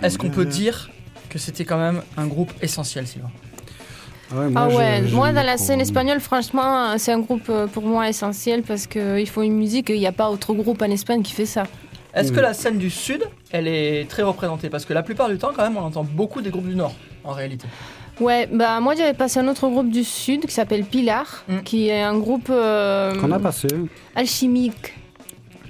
Est-ce 0.02 0.18
qu'on 0.18 0.30
peut 0.30 0.44
dire 0.44 0.90
que 1.30 1.38
c'était 1.38 1.64
quand 1.64 1.78
même 1.78 2.02
un 2.16 2.26
groupe 2.26 2.52
essentiel, 2.62 3.06
Sylvain 3.06 3.30
Ouais, 4.34 4.48
moi, 4.48 4.62
Ah 4.72 4.74
ouais, 4.76 5.02
moi 5.12 5.32
dans 5.32 5.44
la 5.44 5.56
scène 5.56 5.80
espagnole, 5.80 6.18
franchement, 6.20 6.98
c'est 6.98 7.12
un 7.12 7.20
groupe 7.20 7.48
euh, 7.48 7.68
pour 7.68 7.84
moi 7.84 8.08
essentiel 8.08 8.62
parce 8.62 8.86
qu'il 8.88 9.28
faut 9.28 9.42
une 9.42 9.54
musique, 9.56 9.88
il 9.88 9.98
n'y 10.00 10.06
a 10.06 10.12
pas 10.12 10.30
autre 10.30 10.52
groupe 10.52 10.82
en 10.82 10.86
Espagne 10.90 11.22
qui 11.22 11.32
fait 11.32 11.46
ça. 11.46 11.64
Est-ce 12.12 12.32
que 12.32 12.38
Mm. 12.40 12.42
la 12.42 12.54
scène 12.54 12.78
du 12.78 12.90
Sud, 12.90 13.22
elle 13.52 13.68
est 13.68 14.08
très 14.08 14.22
représentée? 14.22 14.68
Parce 14.68 14.84
que 14.84 14.92
la 14.94 15.02
plupart 15.04 15.28
du 15.28 15.38
temps, 15.38 15.50
quand 15.54 15.62
même, 15.62 15.76
on 15.76 15.82
entend 15.82 16.02
beaucoup 16.02 16.40
des 16.40 16.50
groupes 16.50 16.66
du 16.68 16.74
Nord, 16.74 16.94
en 17.22 17.32
réalité. 17.32 17.68
Ouais, 18.18 18.48
bah 18.50 18.80
moi 18.80 18.94
j'avais 18.96 19.12
passé 19.12 19.38
un 19.40 19.46
autre 19.46 19.68
groupe 19.68 19.90
du 19.90 20.02
Sud 20.02 20.46
qui 20.46 20.52
s'appelle 20.52 20.84
Pilar, 20.84 21.44
Mm. 21.48 21.58
qui 21.60 21.88
est 21.88 22.02
un 22.02 22.18
groupe 22.18 22.48
euh, 22.50 23.14
Qu'on 23.20 23.30
a 23.30 23.38
passé. 23.38 23.68
alchimique. 24.16 24.94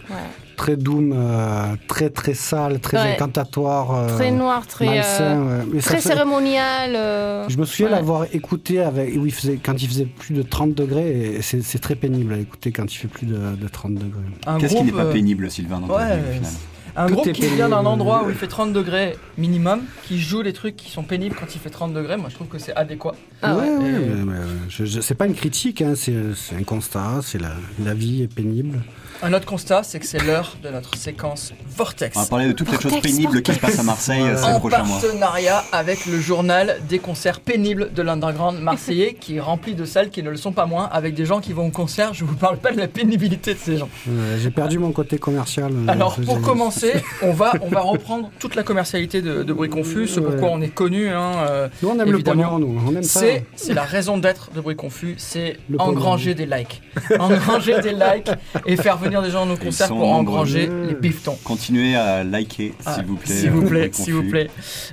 Ouais. 0.08 0.16
Très 0.57 0.76
doom, 0.76 1.12
euh, 1.14 1.76
très 1.86 2.09
très 2.11 2.32
sale, 2.34 2.80
très 2.80 2.96
Ouais. 2.96 3.12
incantatoire. 3.14 3.94
euh, 3.94 4.16
Très 4.16 4.30
noir, 4.30 4.66
très, 4.66 4.86
malsain, 4.86 5.22
euh, 5.24 5.59
ouais. 5.61 5.66
Mais 5.74 5.80
ça 5.80 5.90
très 5.90 6.00
fait- 6.00 6.09
cérémonial. 6.09 6.96
euh, 6.96 7.46
Je 7.48 7.59
me 7.59 7.64
souviens 7.66 7.86
ouais. 7.86 7.92
l'avoir 7.92 8.24
écouté 8.32 8.80
avec, 8.80 9.14
où 9.16 9.26
il 9.26 9.32
faisait, 9.32 9.59
quand 9.62 9.80
il 9.82 9.86
faisait 9.88 10.07
plus 10.07 10.34
de 10.34 10.42
30 10.42 10.74
degrés, 10.74 11.34
et 11.36 11.42
c'est 11.42 11.62
c'est 11.62 11.78
très 11.78 11.94
pénible 11.94 12.32
à 12.34 12.38
écouter 12.38 12.72
quand 12.72 12.90
il 12.92 12.96
fait 12.96 13.09
plus 13.09 13.26
de, 13.26 13.36
de 13.36 13.68
30 13.68 13.94
degrés. 13.94 14.22
Un 14.46 14.59
Qu'est-ce 14.59 14.74
qui 14.76 14.82
n'est 14.84 14.92
pas 14.92 15.04
pénible, 15.12 15.50
Sylvain, 15.50 15.80
dans 15.80 15.88
ta 15.88 15.94
Ouais, 15.94 16.16
vie, 16.16 16.22
au 16.30 16.32
final 16.34 16.50
Un 16.98 17.07
Tout 17.09 17.14
groupe 17.16 17.32
qui 17.32 17.46
vient 17.48 17.68
d'un 17.68 17.84
endroit 17.84 18.24
où 18.24 18.30
il 18.30 18.34
fait 18.34 18.46
30 18.48 18.72
degrés 18.72 19.16
minimum, 19.36 19.80
qui 20.04 20.18
joue 20.18 20.42
des 20.42 20.54
trucs 20.54 20.76
qui 20.76 20.90
sont 20.90 21.02
pénibles 21.02 21.36
quand 21.38 21.54
il 21.54 21.59
fait 21.61 21.68
30 21.68 21.92
degrés, 21.92 22.16
moi 22.16 22.30
je 22.30 22.34
trouve 22.36 22.46
que 22.48 22.59
c'est 22.59 22.74
adéquat. 22.74 23.14
Ah 23.42 23.54
ouais, 23.57 23.64
ouais. 23.64 23.68
ouais, 23.76 23.90
Et- 23.90 23.98
mais- 24.24 24.24
mais, 24.24 24.38
je- 24.70 24.86
je- 24.86 25.00
c'est 25.02 25.14
pas 25.14 25.26
une 25.26 25.34
critique, 25.34 25.82
hein, 25.82 25.92
c'est 25.94 26.14
c'est 26.34 26.57
un 26.57 26.62
constat, 26.62 27.20
c'est 27.22 27.38
la, 27.38 27.50
la 27.84 27.92
vie 27.92 28.22
est 28.22 28.32
pénible. 28.34 28.78
Un 29.22 29.32
autre 29.32 29.46
constat, 29.46 29.82
c'est 29.82 29.98
que 29.98 30.06
c'est 30.06 30.22
l'heure 30.22 30.56
de 30.62 30.68
notre 30.68 30.94
séquence 30.96 31.52
Vortex. 31.76 32.16
On 32.16 32.20
va 32.20 32.26
parler 32.26 32.46
de 32.48 32.52
toutes 32.52 32.70
les 32.70 32.74
choses 32.78 32.92
Vortex, 32.92 33.14
pénibles 33.16 33.42
qui 33.42 33.54
se 33.54 33.58
passent 33.58 33.78
à 33.78 33.82
Marseille 33.82 34.20
euh, 34.22 34.36
ces 34.36 34.44
en 34.44 34.58
prochains 34.60 34.82
mois. 34.84 35.00
partenariat 35.00 35.64
avec 35.72 36.04
le 36.06 36.20
journal 36.20 36.76
des 36.88 36.98
concerts 36.98 37.40
pénibles 37.40 37.92
de 37.94 38.02
l'underground 38.02 38.60
marseillais 38.60 39.14
qui 39.18 39.36
est 39.36 39.40
rempli 39.40 39.74
de 39.74 39.84
salles 39.86 40.10
qui 40.10 40.22
ne 40.22 40.28
le 40.30 40.36
sont 40.36 40.52
pas 40.52 40.66
moins 40.66 40.84
avec 40.92 41.14
des 41.14 41.24
gens 41.24 41.40
qui 41.40 41.54
vont 41.54 41.66
au 41.66 41.70
concert. 41.70 42.12
Je 42.14 42.24
vous 42.26 42.36
parle 42.36 42.58
pas 42.58 42.72
de 42.72 42.76
la 42.78 42.88
pénibilité 42.88 43.54
de 43.54 43.58
ces 43.58 43.78
gens. 43.78 43.88
Euh, 44.08 44.36
J'ai 44.38 44.50
perdu 44.50 44.78
mon 44.78 44.92
côté 44.92 45.18
commercial. 45.18 45.72
euh, 45.72 45.90
Alors 45.90 46.16
pour 46.20 46.40
commencer, 46.42 46.92
on 47.22 47.32
va, 47.32 47.52
on 47.62 47.68
va 47.68 47.80
reprendre 47.80 48.30
toute 48.38 48.54
la 48.54 48.62
commercialité 48.64 49.22
de, 49.22 49.42
de 49.42 49.52
Bruit 49.52 49.70
Confus, 49.70 50.08
ce 50.08 50.20
Ouais. 50.20 50.26
pourquoi 50.32 50.50
on 50.50 50.60
est 50.60 50.68
connu. 50.68 51.08
hein, 51.08 51.32
euh, 51.48 51.68
Nous 51.82 51.88
on 51.88 51.98
aime 51.98 52.08
évidemment, 52.08 52.58
le 52.58 52.64
pognon, 52.64 52.74
nous, 52.74 52.82
on 52.86 52.94
aime 52.96 53.02
ça. 53.02 53.20
c'est, 53.20 53.44
c'est 53.56 53.74
la 53.74 53.84
raison 53.84 54.18
d'être 54.18 54.50
de 54.54 54.60
Bruit 54.60 54.76
Confus, 54.76 55.14
c'est 55.18 55.56
pognon. 55.70 55.90
engranger 55.90 56.34
des 56.34 56.44
likes. 56.46 56.82
Engranger 57.18 57.80
des 57.80 57.92
likes 57.92 58.30
et 58.66 58.76
faire 58.76 58.96
venir 58.98 59.05
des 59.09 59.30
gens 59.30 59.42
à 59.42 59.46
nos 59.46 59.57
concerts 59.57 59.88
pour 59.88 60.09
engranger 60.12 60.70
les 60.88 60.94
bifetons. 60.94 61.38
Continuez 61.44 61.96
à 61.96 62.24
liker, 62.24 62.74
Ah, 62.84 62.94
s'il 62.94 63.04
vous 63.04 63.16
plaît. 63.16 63.34
S'il 63.34 63.50
vous 63.50 63.66
plaît, 63.66 63.90
s'il 63.92 64.14
vous 64.14 64.28
plaît. 64.28 64.50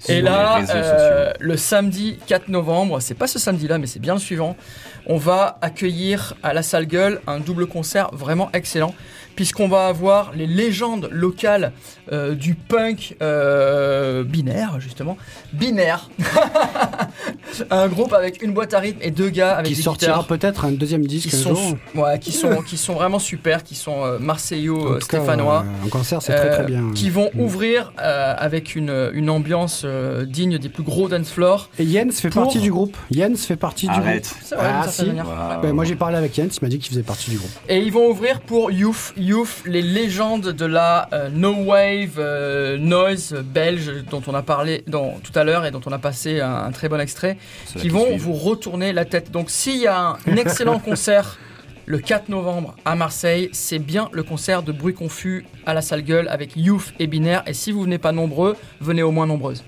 Et 0.08 0.22
là, 0.22 0.60
euh, 0.70 1.32
le 1.40 1.58
samedi 1.58 2.18
4 2.28 2.50
novembre, 2.50 3.00
c'est 3.00 3.14
pas 3.16 3.28
ce 3.28 3.40
samedi-là, 3.40 3.78
mais 3.78 3.88
c'est 3.88 4.00
bien 4.00 4.14
le 4.14 4.20
suivant, 4.20 4.56
on 5.08 5.18
va 5.18 5.58
accueillir 5.62 6.36
à 6.44 6.54
la 6.54 6.64
salle 6.64 6.86
gueule 6.86 7.22
un 7.28 7.40
double 7.40 7.68
concert 7.68 8.10
vraiment 8.14 8.50
excellent, 8.54 8.94
puisqu'on 9.36 9.68
va 9.68 9.88
avoir 9.88 10.32
les 10.36 10.46
légendes 10.48 11.10
locales 11.12 11.72
euh, 12.12 12.36
du 12.36 12.54
punk 12.56 13.16
euh, 13.22 14.24
binaire, 14.24 14.80
justement. 14.80 15.18
Binaire. 15.54 16.10
un 17.70 17.88
groupe 17.88 18.14
avec 18.14 18.42
une 18.42 18.54
boîte 18.54 18.74
à 18.74 18.80
rythme 18.80 19.00
et 19.02 19.12
deux 19.12 19.30
gars 19.30 19.54
avec 19.56 19.68
qui 19.72 19.76
des 19.76 19.82
sortira 19.82 20.24
peut-être 20.24 20.66
un 20.66 20.72
deuxième 20.72 21.06
disque 21.06 21.30
Qui 21.30 21.36
un 21.36 21.40
sont, 21.40 21.56
jour. 21.56 21.78
ouais, 21.96 22.20
qui, 22.20 22.32
sont, 22.32 22.62
qui 22.62 22.78
sont 22.78 22.94
vraiment 22.94 23.20
super, 23.20 23.64
qui 23.64 23.76
sont 23.76 24.04
euh, 24.04 24.18
En 24.18 24.22
marseillaux, 24.22 24.96
cas, 24.96 25.00
stéphanois. 25.02 25.66
euh, 25.66 25.86
en 25.86 25.90
concert, 25.90 26.22
c'est 26.22 26.36
très 26.36 26.50
très 26.52 26.64
Euh, 26.64 26.66
bien. 26.66 26.92
Qui 26.96 27.10
vont 27.10 27.30
Mm. 27.34 27.40
ouvrir 27.42 27.94
euh, 28.02 28.36
avec 28.38 28.76
une, 28.76 29.10
une 29.14 29.30
ambiance 29.30 29.84
euh, 29.86 30.26
digne 30.26 30.58
des 30.58 30.70
plus 30.70 30.84
gros 30.84 31.08
dance 31.10 31.32
floors. 31.32 31.70
Et 31.80 31.88
Jens 31.88 32.20
fait 32.20 32.30
pour- 32.30 32.44
partie 32.44 32.60
du 32.60 32.70
groupe. 32.72 32.96
Jens 33.12 33.46
fait 33.46 33.56
partie 33.56 33.88
du 33.88 33.94
groupe. 33.94 34.04
Vrai, 34.04 34.22
Ah, 34.58 34.88
Ben, 35.62 35.74
moi 35.74 35.86
j'ai 35.86 35.96
parlé 35.96 36.18
avec 36.18 36.34
Jens, 36.36 36.58
il 36.58 36.64
m'a 36.64 36.70
dit 36.70 36.80
qu'il 36.80 36.90
faisait 36.90 37.04
partie 37.04 37.30
du 37.32 37.38
groupe. 37.38 37.50
Et 37.70 37.80
ils 37.80 37.92
vont 37.92 38.10
ouvrir 38.10 38.42
pour 38.42 38.72
Youth, 38.72 39.14
Youth, 39.18 39.64
les 39.66 39.82
légendes 39.82 40.50
de 40.50 40.66
la 40.66 41.10
euh, 41.14 41.30
no 41.30 41.54
wave 41.54 42.16
euh, 42.20 42.78
noise 42.78 43.34
belge 43.44 43.92
dont 44.10 44.22
on 44.28 44.34
a 44.34 44.42
parlé 44.42 44.84
dans- 44.88 45.20
tout 45.24 45.38
à 45.38 45.44
l'heure 45.44 45.66
et 45.66 45.72
dont 45.72 45.82
on 45.86 45.92
a 45.92 46.00
passé 46.00 46.40
un, 46.42 46.54
un 46.66 46.72
très 46.72 46.90
bon 46.90 47.00
extrait, 47.00 47.38
qui 47.78 47.90
vont 47.90 48.06
suivent. 48.06 48.22
vous 48.22 48.34
retourner 48.34 48.94
la 48.94 49.06
tête. 49.06 49.32
Donc 49.32 49.50
s'il 49.50 49.78
y 49.78 49.88
a 49.88 50.00
un, 50.00 50.18
excellent 50.38 50.80
concert 50.80 51.38
le 51.86 51.98
4 52.00 52.30
novembre 52.30 52.76
à 52.86 52.96
Marseille, 52.96 53.50
c'est 53.52 53.80
bien 53.80 54.08
le 54.14 54.24
concert 54.24 54.64
de 54.64 54.72
Bruit 54.72 54.94
Confus 54.94 55.46
à 55.66 55.74
la 55.74 55.82
salle 55.82 56.02
gueule 56.02 56.30
avec 56.30 56.56
Youth 56.56 56.94
et 57.00 57.08
Binaire. 57.08 57.44
Et 57.46 57.54
si 57.54 57.74
vous 57.74 57.82
venez 57.82 57.98
pas 57.98 58.14
nombreux, 58.14 58.56
venez 58.80 59.04
au 59.04 59.12
moins 59.12 59.28
nombreuses. 59.28 59.64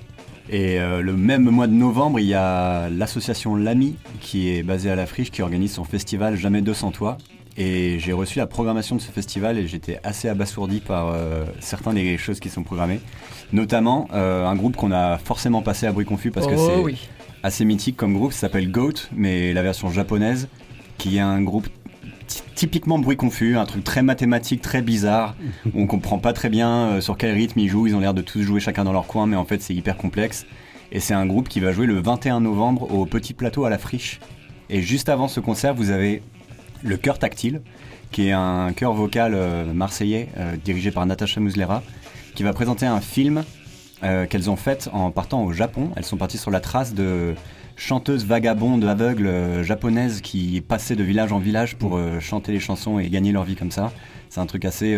Et 0.50 0.80
euh, 0.80 1.02
le 1.02 1.14
même 1.14 1.50
mois 1.50 1.68
de 1.68 1.74
novembre, 1.74 2.20
il 2.20 2.28
y 2.28 2.34
a 2.34 2.90
l'association 2.90 3.56
L'Ami, 3.56 3.96
qui 4.22 4.50
est 4.50 4.64
basée 4.64 4.92
à 4.92 4.96
la 4.96 5.06
Friche, 5.06 5.32
qui 5.32 5.42
organise 5.42 5.74
son 5.74 5.84
festival 5.84 6.36
Jamais 6.36 6.62
200 6.62 6.92
Toi. 6.92 7.18
Et 7.58 8.00
j'ai 8.00 8.12
reçu 8.12 8.40
la 8.40 8.48
programmation 8.48 8.98
de 8.98 9.02
ce 9.02 9.12
festival 9.12 9.58
et 9.58 9.66
j'étais 9.66 10.00
assez 10.04 10.28
abasourdi 10.28 10.82
par 10.82 11.08
euh, 11.08 11.46
certaines 11.62 11.94
des 11.94 12.18
choses 12.18 12.42
qui 12.42 12.50
sont 12.50 12.64
programmées. 12.64 13.00
Notamment 13.54 14.10
euh, 14.14 14.46
un 14.46 14.56
groupe 14.56 14.76
qu'on 14.76 14.92
a 14.92 15.18
forcément 15.18 15.62
passé 15.62 15.88
à 15.88 15.94
bruit 15.94 16.06
confus 16.06 16.32
parce 16.32 16.48
que 16.48 16.56
oh 16.58 16.68
c'est 16.68 16.82
oui. 16.82 17.08
assez 17.44 17.64
mythique 17.64 17.96
comme 17.96 18.14
groupe, 18.14 18.34
ça 18.34 18.42
s'appelle 18.42 18.70
Goat, 18.70 19.08
mais 19.16 19.54
la 19.54 19.62
version 19.62 19.90
japonaise, 19.90 20.50
qui 20.98 21.16
est 21.16 21.22
un 21.22 21.42
groupe 21.42 21.70
typiquement 22.56 23.00
bruit 23.00 23.18
confus, 23.18 23.58
un 23.58 23.66
truc 23.66 23.84
très 23.84 24.02
mathématique, 24.02 24.62
très 24.62 24.82
bizarre. 24.82 25.36
on 25.76 25.88
comprend 25.88 26.20
pas 26.20 26.34
très 26.34 26.50
bien 26.50 26.70
euh, 26.70 27.02
sur 27.02 27.18
quel 27.18 27.34
rythme 27.34 27.60
ils 27.60 27.70
jouent. 27.70 27.88
Ils 27.88 27.96
ont 27.96 28.00
l'air 28.00 28.14
de 28.14 28.22
tous 28.22 28.42
jouer 28.42 28.60
chacun 28.60 28.84
dans 28.84 28.94
leur 28.94 29.08
coin, 29.08 29.28
mais 29.28 29.36
en 29.36 29.46
fait 29.46 29.62
c'est 29.62 29.74
hyper 29.74 29.98
complexe. 29.98 30.46
Et 30.92 31.00
c'est 31.00 31.14
un 31.14 31.26
groupe 31.26 31.50
qui 31.50 31.60
va 31.60 31.72
jouer 31.72 31.86
le 31.86 32.00
21 32.00 32.42
novembre 32.42 32.92
au 32.94 33.06
Petit 33.06 33.34
Plateau 33.34 33.66
à 33.66 33.70
la 33.70 33.78
Friche. 33.78 34.20
Et 34.70 34.82
juste 34.82 35.10
avant 35.10 35.28
ce 35.28 35.40
concert, 35.40 35.74
vous 35.74 35.92
avez 35.92 36.22
le 36.84 36.98
Cœur 36.98 37.20
Tactile, 37.20 37.62
qui 38.12 38.28
est 38.28 38.32
un 38.32 38.72
chœur 38.74 38.94
vocal 38.94 39.34
euh, 39.36 39.74
marseillais 39.74 40.30
euh, 40.38 40.56
dirigé 40.64 40.92
par 40.92 41.06
Natacha 41.06 41.42
Muslera, 41.42 41.84
qui 42.36 42.44
va 42.44 42.54
présenter 42.54 42.86
un 42.86 43.02
film 43.02 43.44
euh, 44.04 44.26
qu'elles 44.26 44.50
ont 44.50 44.58
fait 44.58 44.90
en 44.92 45.10
partant 45.10 45.46
au 45.46 45.54
Japon. 45.54 45.92
Elles 45.96 46.04
sont 46.04 46.18
parties 46.18 46.38
sur 46.38 46.52
la 46.52 46.60
trace 46.60 46.94
de 46.94 47.34
chanteuses 47.78 48.26
vagabondes 48.26 48.84
aveugles 48.84 49.28
euh, 49.28 49.64
japonaises 49.64 50.20
qui 50.20 50.62
passaient 50.62 50.98
de 50.98 51.04
village 51.04 51.32
en 51.32 51.40
village 51.40 51.78
pour 51.78 51.96
euh, 51.96 52.20
chanter 52.20 52.52
les 52.52 52.60
chansons 52.60 53.00
et 53.00 53.10
gagner 53.10 53.32
leur 53.32 53.46
vie 53.46 53.56
comme 53.56 53.72
ça. 53.72 53.94
C'est 54.30 54.42
un 54.42 54.46
truc 54.48 54.66
assez 54.66 54.98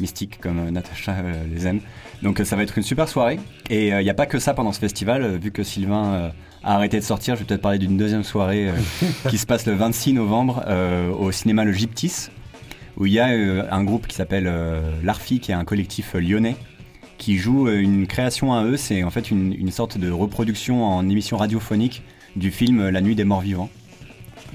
mystique 0.00 0.40
comme 0.40 0.70
Natacha 0.70 1.14
les 1.52 1.68
aime. 1.68 1.80
Donc 2.22 2.40
ça 2.44 2.56
va 2.56 2.64
être 2.64 2.76
une 2.76 2.82
super 2.82 3.08
soirée. 3.08 3.38
Et 3.70 3.90
il 3.90 4.02
n'y 4.02 4.10
a 4.10 4.14
pas 4.14 4.26
que 4.26 4.40
ça 4.40 4.54
pendant 4.54 4.72
ce 4.72 4.80
festival, 4.80 5.36
vu 5.36 5.52
que 5.52 5.62
Sylvain 5.62 6.32
a 6.64 6.74
arrêté 6.74 6.98
de 6.98 7.04
sortir, 7.04 7.36
je 7.36 7.40
vais 7.40 7.46
peut-être 7.46 7.62
parler 7.62 7.78
d'une 7.78 7.96
deuxième 7.96 8.24
soirée 8.24 8.72
qui 9.28 9.38
se 9.38 9.46
passe 9.46 9.66
le 9.66 9.74
26 9.74 10.14
novembre 10.14 10.64
au 11.16 11.30
cinéma 11.30 11.62
Le 11.64 11.70
Gyptis, 11.70 12.30
où 12.96 13.06
il 13.06 13.12
y 13.12 13.20
a 13.20 13.26
un 13.26 13.84
groupe 13.84 14.08
qui 14.08 14.16
s'appelle 14.16 14.52
L'Arfi, 15.04 15.38
qui 15.38 15.52
est 15.52 15.54
un 15.54 15.64
collectif 15.64 16.14
lyonnais, 16.14 16.56
qui 17.18 17.36
joue 17.38 17.68
euh, 17.68 17.78
une 17.80 18.06
création 18.06 18.52
à 18.54 18.64
eux. 18.64 18.76
C'est 18.76 19.02
en 19.04 19.10
fait 19.10 19.30
une, 19.30 19.52
une 19.52 19.70
sorte 19.70 19.98
de 19.98 20.10
reproduction 20.10 20.84
en 20.84 21.08
émission 21.08 21.36
radiophonique 21.36 22.02
du 22.36 22.50
film 22.50 22.80
euh, 22.80 22.90
La 22.90 23.00
Nuit 23.00 23.14
des 23.14 23.24
Morts 23.24 23.40
Vivants. 23.40 23.70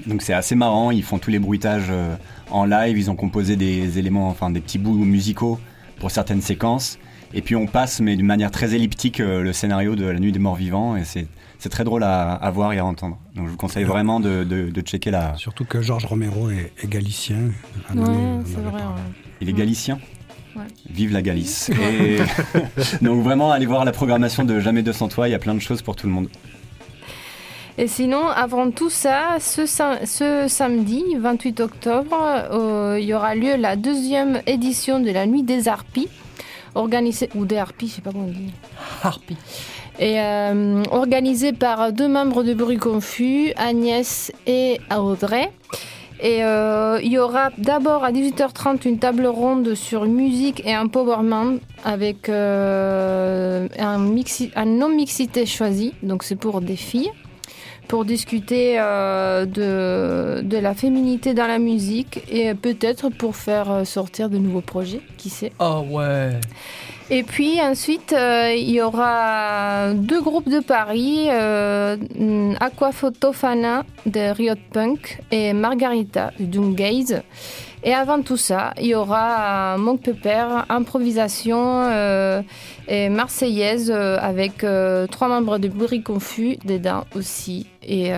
Donc 0.06 0.22
c'est 0.22 0.32
assez 0.32 0.54
marrant, 0.54 0.90
ils 0.90 1.02
font 1.02 1.18
tous 1.18 1.30
les 1.30 1.38
bruitages 1.38 1.88
euh, 1.90 2.14
en 2.50 2.64
live, 2.64 2.98
ils 2.98 3.10
ont 3.10 3.16
composé 3.16 3.56
des 3.56 3.98
éléments, 3.98 4.28
enfin 4.28 4.50
des 4.50 4.60
petits 4.60 4.78
bouts 4.78 4.94
musicaux 5.04 5.58
pour 5.98 6.10
certaines 6.10 6.40
séquences. 6.42 6.98
Et 7.34 7.40
puis 7.40 7.56
on 7.56 7.66
passe, 7.66 8.00
mais 8.00 8.16
d'une 8.16 8.26
manière 8.26 8.50
très 8.50 8.74
elliptique, 8.74 9.18
le 9.18 9.52
scénario 9.54 9.96
de 9.96 10.04
La 10.04 10.18
Nuit 10.18 10.32
des 10.32 10.38
Morts 10.38 10.56
Vivants. 10.56 10.96
Et 10.96 11.04
c'est, 11.04 11.26
c'est 11.58 11.70
très 11.70 11.82
drôle 11.84 12.02
à, 12.02 12.32
à 12.32 12.50
voir 12.50 12.74
et 12.74 12.78
à 12.78 12.84
entendre. 12.84 13.16
Donc 13.34 13.46
je 13.46 13.50
vous 13.52 13.56
conseille 13.56 13.84
vraiment 13.84 14.20
de, 14.20 14.44
de, 14.44 14.68
de 14.68 14.80
checker 14.82 15.10
la... 15.10 15.34
Surtout 15.36 15.64
que 15.64 15.80
Georges 15.80 16.04
Romero 16.04 16.50
est, 16.50 16.72
est 16.82 16.88
galicien. 16.88 17.38
Ah, 17.88 17.94
non, 17.94 18.02
Ouais, 18.38 18.42
c'est 18.44 18.60
vrai. 18.60 18.72
ouais. 18.82 19.12
Il 19.40 19.48
est 19.48 19.54
galicien? 19.54 19.98
Ouais. 20.56 20.62
Vive 20.90 21.12
la 21.12 21.22
Galice. 21.22 21.70
Et 21.70 22.18
donc 23.02 23.22
vraiment, 23.22 23.50
allez 23.52 23.66
voir 23.66 23.84
la 23.84 23.92
programmation 23.92 24.44
de 24.44 24.60
Jamais 24.60 24.82
200 24.82 25.08
Toi, 25.08 25.28
il 25.28 25.32
y 25.32 25.34
a 25.34 25.38
plein 25.38 25.54
de 25.54 25.60
choses 25.60 25.82
pour 25.82 25.96
tout 25.96 26.06
le 26.06 26.12
monde. 26.12 26.28
Et 27.78 27.86
sinon, 27.88 28.28
avant 28.28 28.70
tout 28.70 28.90
ça, 28.90 29.38
ce, 29.40 29.64
sam- 29.64 30.04
ce 30.04 30.46
samedi 30.46 31.02
28 31.18 31.60
octobre, 31.60 32.16
euh, 32.52 32.98
il 33.00 33.06
y 33.06 33.14
aura 33.14 33.34
lieu 33.34 33.56
la 33.56 33.76
deuxième 33.76 34.42
édition 34.46 35.00
de 35.00 35.10
la 35.10 35.24
Nuit 35.24 35.42
des 35.42 35.68
Harpies, 35.68 36.08
organisée, 36.74 37.30
ou 37.34 37.46
des 37.46 37.56
Harpies, 37.56 37.88
je 37.88 37.94
sais 37.94 38.02
pas 38.02 38.12
comment 38.12 38.26
on 38.26 38.30
dit. 38.30 38.52
Harpy. 39.02 39.36
Et 39.98 40.20
euh, 40.20 40.82
organisée 40.90 41.52
par 41.54 41.92
deux 41.92 42.08
membres 42.08 42.42
de 42.42 42.52
Bruit 42.52 42.76
Confus, 42.78 43.52
Agnès 43.56 44.32
et 44.46 44.78
Audrey. 44.94 45.50
Et 46.24 46.44
euh, 46.44 47.00
il 47.02 47.10
y 47.10 47.18
aura 47.18 47.50
d'abord 47.58 48.04
à 48.04 48.12
18h30 48.12 48.86
une 48.88 48.98
table 48.98 49.26
ronde 49.26 49.74
sur 49.74 50.04
musique 50.04 50.62
et 50.64 50.76
empowerment 50.76 51.58
avec 51.84 52.28
euh, 52.28 53.66
un, 53.78 53.98
mixi- 53.98 54.52
un 54.54 54.66
non-mixité 54.66 55.46
choisi, 55.46 55.94
donc 56.04 56.22
c'est 56.22 56.36
pour 56.36 56.60
des 56.60 56.76
filles. 56.76 57.10
pour 57.88 58.04
discuter 58.04 58.76
euh, 58.78 59.44
de, 59.44 60.42
de 60.42 60.56
la 60.58 60.74
féminité 60.74 61.34
dans 61.34 61.48
la 61.48 61.58
musique 61.58 62.22
et 62.30 62.54
peut-être 62.54 63.10
pour 63.10 63.34
faire 63.34 63.84
sortir 63.84 64.30
de 64.30 64.38
nouveaux 64.38 64.62
projets, 64.62 65.00
qui 65.18 65.28
sait? 65.28 65.52
Oh 65.58 65.84
ouais. 65.90 66.38
Et 67.10 67.22
puis 67.22 67.60
ensuite, 67.60 68.12
euh, 68.12 68.54
il 68.56 68.70
y 68.70 68.80
aura 68.80 69.92
deux 69.94 70.22
groupes 70.22 70.48
de 70.48 70.60
Paris, 70.60 71.28
euh, 71.30 71.96
Aquafotofana 72.60 73.84
de 74.06 74.32
Riot 74.32 74.54
Punk 74.72 75.20
et 75.30 75.52
Margarita 75.52 76.32
du 76.38 76.46
Doom. 76.46 76.74
Et 77.84 77.94
avant 77.94 78.22
tout 78.22 78.36
ça, 78.36 78.74
il 78.78 78.86
y 78.86 78.94
aura 78.94 79.74
euh, 79.74 79.78
Monk 79.78 80.02
Pepper, 80.02 80.46
improvisation 80.68 81.82
euh, 81.90 82.40
et 82.86 83.08
marseillaise 83.08 83.90
euh, 83.90 84.18
avec 84.20 84.62
euh, 84.62 85.08
trois 85.08 85.26
membres 85.26 85.58
de 85.58 85.66
Bruit 85.66 86.02
Confus 86.02 86.58
dedans 86.64 87.04
aussi. 87.16 87.66
Et, 87.84 88.12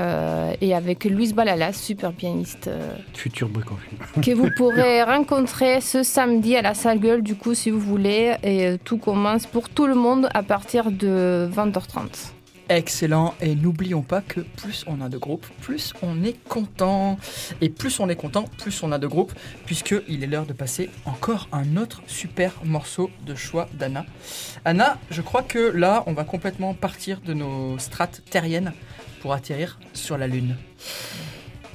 et 0.60 0.74
avec 0.74 1.06
Louise 1.06 1.34
Balalas, 1.34 1.72
super 1.72 2.12
pianiste, 2.12 2.68
Futur 3.14 3.48
bruit 3.48 3.64
confus. 3.64 3.88
que 4.22 4.32
vous 4.32 4.50
pourrez 4.54 5.02
rencontrer 5.02 5.80
ce 5.80 6.02
samedi 6.02 6.54
à 6.54 6.60
la 6.60 6.74
salle 6.74 6.98
Gueule, 6.98 7.22
du 7.22 7.34
coup, 7.34 7.54
si 7.54 7.70
vous 7.70 7.80
voulez. 7.80 8.34
Et 8.42 8.76
tout 8.84 8.98
commence 8.98 9.46
pour 9.46 9.70
tout 9.70 9.86
le 9.86 9.94
monde 9.94 10.28
à 10.34 10.42
partir 10.42 10.90
de 10.90 11.48
20h30. 11.50 12.33
Excellent. 12.68 13.34
Et 13.40 13.54
n'oublions 13.54 14.02
pas 14.02 14.20
que 14.20 14.40
plus 14.40 14.84
on 14.86 15.00
a 15.00 15.08
de 15.08 15.18
groupes, 15.18 15.46
plus 15.60 15.92
on 16.02 16.22
est 16.24 16.42
content. 16.48 17.18
Et 17.60 17.68
plus 17.68 18.00
on 18.00 18.08
est 18.08 18.16
content, 18.16 18.44
plus 18.58 18.82
on 18.82 18.92
a 18.92 18.98
de 18.98 19.06
groupes, 19.06 19.32
puisqu'il 19.66 20.24
est 20.24 20.26
l'heure 20.26 20.46
de 20.46 20.52
passer 20.52 20.90
encore 21.04 21.48
un 21.52 21.76
autre 21.76 22.02
super 22.06 22.52
morceau 22.64 23.10
de 23.26 23.34
choix 23.34 23.68
d'Anna. 23.74 24.06
Anna, 24.64 24.98
je 25.10 25.20
crois 25.20 25.42
que 25.42 25.58
là, 25.58 26.04
on 26.06 26.12
va 26.12 26.24
complètement 26.24 26.74
partir 26.74 27.20
de 27.20 27.34
nos 27.34 27.78
strates 27.78 28.22
terriennes 28.30 28.72
pour 29.20 29.32
atterrir 29.32 29.78
sur 29.92 30.16
la 30.16 30.26
Lune. 30.26 30.56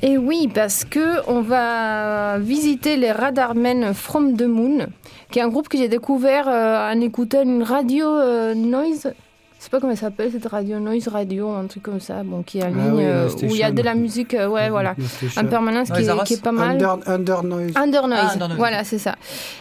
Et 0.01 0.17
oui, 0.17 0.49
parce 0.53 0.85
que 0.85 1.27
on 1.27 1.41
va 1.41 2.39
visiter 2.39 2.95
les 2.95 3.11
Radarmen 3.11 3.93
From 3.93 4.37
the 4.37 4.43
Moon, 4.43 4.87
qui 5.29 5.39
est 5.39 5.41
un 5.41 5.49
groupe 5.49 5.67
que 5.67 5.77
j'ai 5.77 5.89
découvert 5.89 6.47
euh, 6.47 6.93
en 6.93 7.01
écoutant 7.01 7.43
une 7.43 7.63
radio 7.63 8.07
euh, 8.07 8.55
noise. 8.55 9.13
Je 9.60 9.66
sais 9.66 9.70
pas 9.72 9.82
comment 9.82 9.91
elle 9.91 9.97
s'appelle 9.97 10.32
cette 10.32 10.45
radio, 10.45 10.80
Noise 10.80 11.10
Radio, 11.10 11.49
un 11.51 11.66
truc 11.68 11.84
comme 11.84 11.99
ça, 11.99 12.24
bon, 12.24 12.43
qui 12.43 12.60
est 12.60 12.64
en 12.64 12.68
Ah 12.68 12.70
ligne, 12.70 12.93
oui, 12.95 13.03
euh, 13.05 13.28
où 13.43 13.45
il 13.47 13.57
y 13.57 13.64
a 13.64 13.72
de 13.72 13.82
la 13.82 13.93
musique, 13.93 14.34
euh, 14.34 14.47
ouais, 14.47 14.70
voilà, 14.70 14.95
en 15.36 15.45
permanence, 15.47 15.91
qui 15.91 16.01
est, 16.01 16.07
Arras. 16.07 16.24
qui 16.24 16.36
est 16.36 16.41
pas 16.41 16.53
mal. 16.53 16.76
Under, 16.82 16.97
under 17.07 17.43
noise. 17.43 17.72
Under 17.76 18.07
Noise, 18.07 18.22
Ah, 18.24 18.34
Under 18.36 18.47
Noise. 18.47 18.57
voilà, 18.57 18.84
c'est 18.86 18.99
ça. 18.99 19.16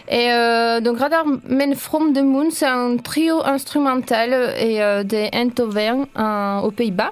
Et 0.07 0.31
euh, 0.31 0.79
donc 0.79 0.99
Radar 0.99 1.25
Men 1.49 1.75
From 1.75 2.13
the 2.13 2.21
Moon, 2.23 2.47
c'est 2.49 2.65
un 2.65 2.95
trio 2.95 3.43
instrumental 3.45 4.31
et 4.57 4.81
euh, 4.81 5.03
des 5.03 5.27
Eindhoven 5.33 6.05
en- 6.15 6.61
aux 6.63 6.71
Pays-Bas. 6.71 7.11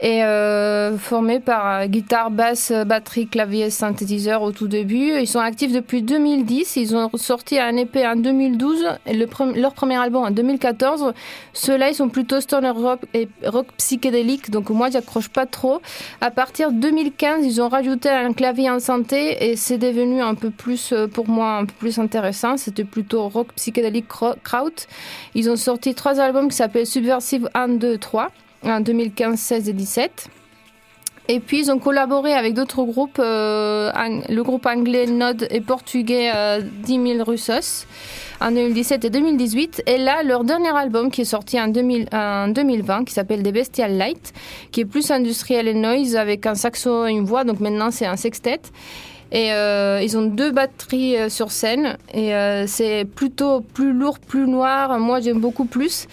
Et 0.00 0.22
euh, 0.22 0.98
formé 0.98 1.40
par 1.40 1.66
euh, 1.66 1.86
guitare, 1.86 2.30
basse, 2.30 2.70
batterie, 2.86 3.28
clavier, 3.28 3.70
synthétiseur 3.70 4.42
au 4.42 4.52
tout 4.52 4.68
début. 4.68 5.18
Ils 5.18 5.26
sont 5.26 5.38
actifs 5.38 5.72
depuis 5.72 6.02
2010. 6.02 6.76
Ils 6.76 6.94
ont 6.94 7.10
sorti 7.14 7.58
un 7.58 7.74
EP 7.78 8.06
en 8.06 8.16
2012 8.16 8.86
et 9.06 9.14
leur 9.14 9.72
premier 9.72 9.96
album 9.96 10.24
en 10.24 10.30
2014. 10.30 11.14
Ceux-là, 11.54 11.88
ils 11.88 11.94
sont 11.94 12.10
plutôt 12.10 12.42
stoner 12.42 12.70
rock 12.70 13.00
et 13.14 13.28
rock 13.46 13.68
psychédélique. 13.78 14.50
Donc 14.50 14.68
moi, 14.68 14.90
j'accroche 14.90 15.30
pas 15.30 15.46
trop. 15.46 15.80
À 16.20 16.30
partir 16.30 16.72
de 16.72 16.78
2015, 16.78 17.46
ils 17.46 17.62
ont 17.62 17.68
rajouté 17.68 18.10
un 18.10 18.34
clavier 18.34 18.68
en 18.68 18.80
santé 18.80 19.48
et 19.50 19.56
c'est 19.56 19.78
devenu 19.78 20.20
un 20.20 20.34
peu 20.34 20.50
plus, 20.50 20.92
euh, 20.92 21.06
pour 21.06 21.26
moi, 21.26 21.56
un 21.56 21.64
peu 21.64 21.74
plus 21.78 21.98
intéressant. 21.98 22.58
C'était 22.58 22.84
plutôt 22.84 23.28
rock 23.28 23.48
psychédélique 23.54 24.08
kraut. 24.08 24.34
Ils 25.34 25.48
ont 25.48 25.56
sorti 25.56 25.94
trois 25.94 26.20
albums 26.20 26.48
qui 26.48 26.56
s'appellent 26.56 26.86
Subversive 26.86 27.48
1, 27.54 27.68
2, 27.68 27.96
3 27.96 28.30
en 28.64 28.80
2015, 28.80 29.38
16 29.38 29.68
et 29.68 29.72
17. 29.72 30.30
Et 31.28 31.40
puis 31.40 31.58
ils 31.58 31.72
ont 31.72 31.78
collaboré 31.78 32.32
avec 32.34 32.54
d'autres 32.54 32.84
groupes, 32.84 33.18
euh, 33.18 33.90
le 34.28 34.42
groupe 34.42 34.64
anglais 34.66 35.06
Node 35.06 35.48
et 35.50 35.60
portugais 35.60 36.30
euh, 36.34 36.60
10 36.60 37.14
000 37.16 37.24
Russos 37.24 37.86
en 38.40 38.52
2017 38.52 39.04
et 39.06 39.10
2018. 39.10 39.82
Et 39.86 39.98
là, 39.98 40.22
leur 40.22 40.44
dernier 40.44 40.76
album 40.76 41.10
qui 41.10 41.22
est 41.22 41.26
sorti 41.26 41.60
en, 41.60 41.68
2000 41.68 42.08
en 42.12 42.48
2020, 42.48 43.04
qui 43.04 43.12
s'appelle 43.12 43.42
The 43.42 43.52
Bestial 43.52 43.96
Light, 43.96 44.32
qui 44.70 44.82
est 44.82 44.84
plus 44.84 45.10
industriel 45.10 45.66
et 45.66 45.74
noise 45.74 46.14
avec 46.14 46.46
un 46.46 46.54
saxo 46.54 47.06
et 47.06 47.10
une 47.10 47.24
voix. 47.24 47.42
Donc 47.42 47.58
maintenant, 47.58 47.90
c'est 47.90 48.06
un 48.06 48.16
sextet. 48.16 48.60
Et 49.32 49.52
euh, 49.52 50.00
ils 50.04 50.16
ont 50.16 50.22
deux 50.22 50.52
batteries 50.52 51.16
euh, 51.16 51.28
sur 51.28 51.50
scène. 51.50 51.96
Et 52.14 52.30
c'est 52.68 53.04
plutôt 53.04 53.62
plus 53.62 53.92
lourd, 53.92 54.20
plus 54.20 54.46
noir. 54.46 54.96
Moi, 55.00 55.20
j'aime 55.20 55.40
beaucoup 55.40 55.64
plus. 55.64 56.06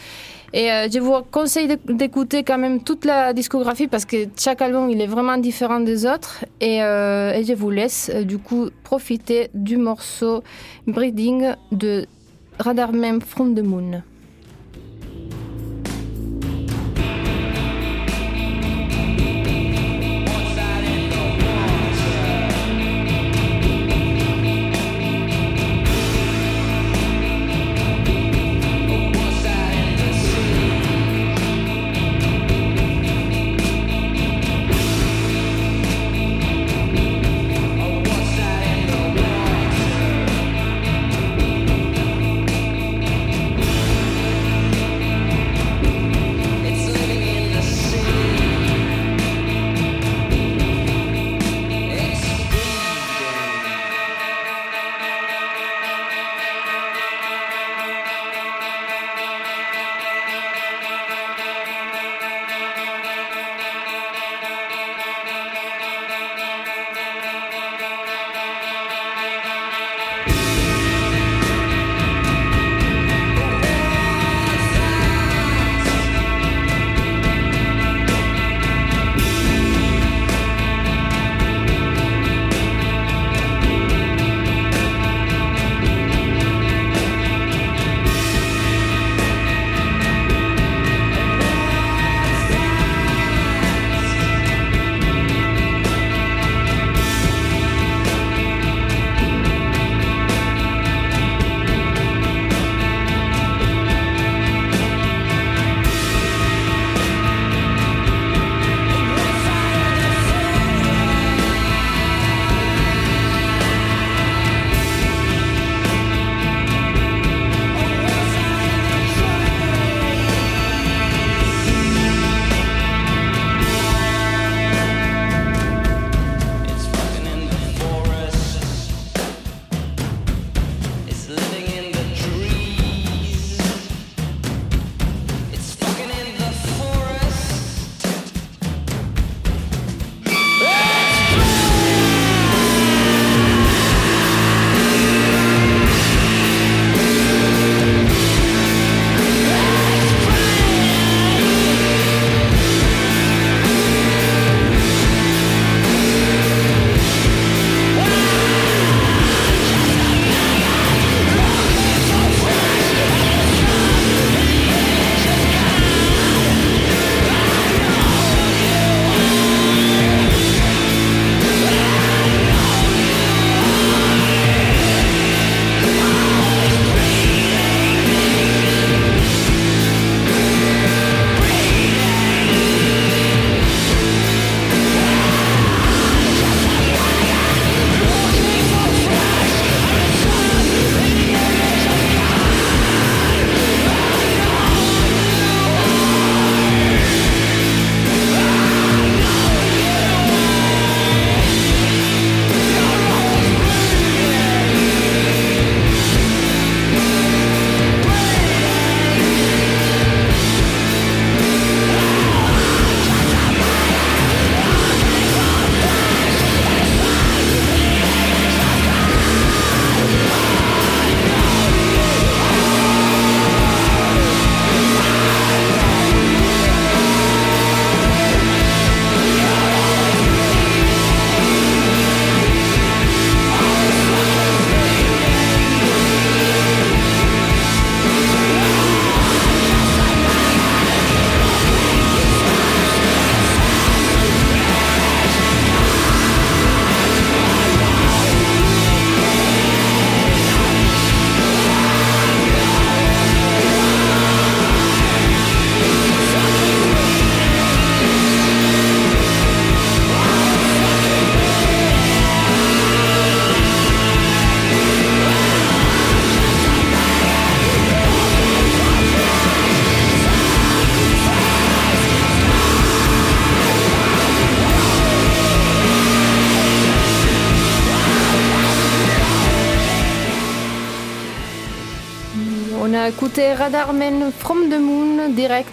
Et 0.55 0.71
euh, 0.71 0.87
je 0.91 0.99
vous 0.99 1.15
conseille 1.31 1.67
d'éc- 1.67 1.95
d'écouter 1.97 2.43
quand 2.43 2.59
même 2.59 2.83
toute 2.83 3.05
la 3.05 3.33
discographie 3.33 3.87
parce 3.87 4.05
que 4.05 4.27
chaque 4.37 4.61
album 4.61 4.89
il 4.89 5.01
est 5.01 5.07
vraiment 5.07 5.37
différent 5.37 5.79
des 5.79 6.05
autres. 6.05 6.45
Et, 6.61 6.83
euh, 6.83 7.33
et 7.33 7.43
je 7.43 7.53
vous 7.53 7.71
laisse 7.71 8.11
euh, 8.13 8.23
du 8.23 8.37
coup 8.37 8.69
profiter 8.83 9.49
du 9.55 9.77
morceau 9.77 10.43
Breeding 10.85 11.53
de 11.71 12.05
Radar 12.59 12.93
Mem 12.93 13.19
From 13.19 13.55
the 13.55 13.63
Moon. 13.63 14.03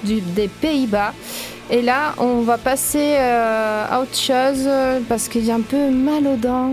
Du- 0.03 0.21
des 0.21 0.49
Pays-Bas. 0.49 1.13
Et 1.73 1.83
là, 1.83 2.15
on 2.19 2.41
va 2.43 2.59
passer 2.59 3.15
euh, 3.19 3.85
à 3.89 4.01
autre 4.01 4.17
chose 4.17 4.65
euh, 4.67 4.99
parce 5.09 5.29
que 5.29 5.41
j'ai 5.41 5.53
un 5.53 5.61
peu 5.61 5.89
mal 5.91 6.27
aux 6.27 6.37
dents. 6.37 6.73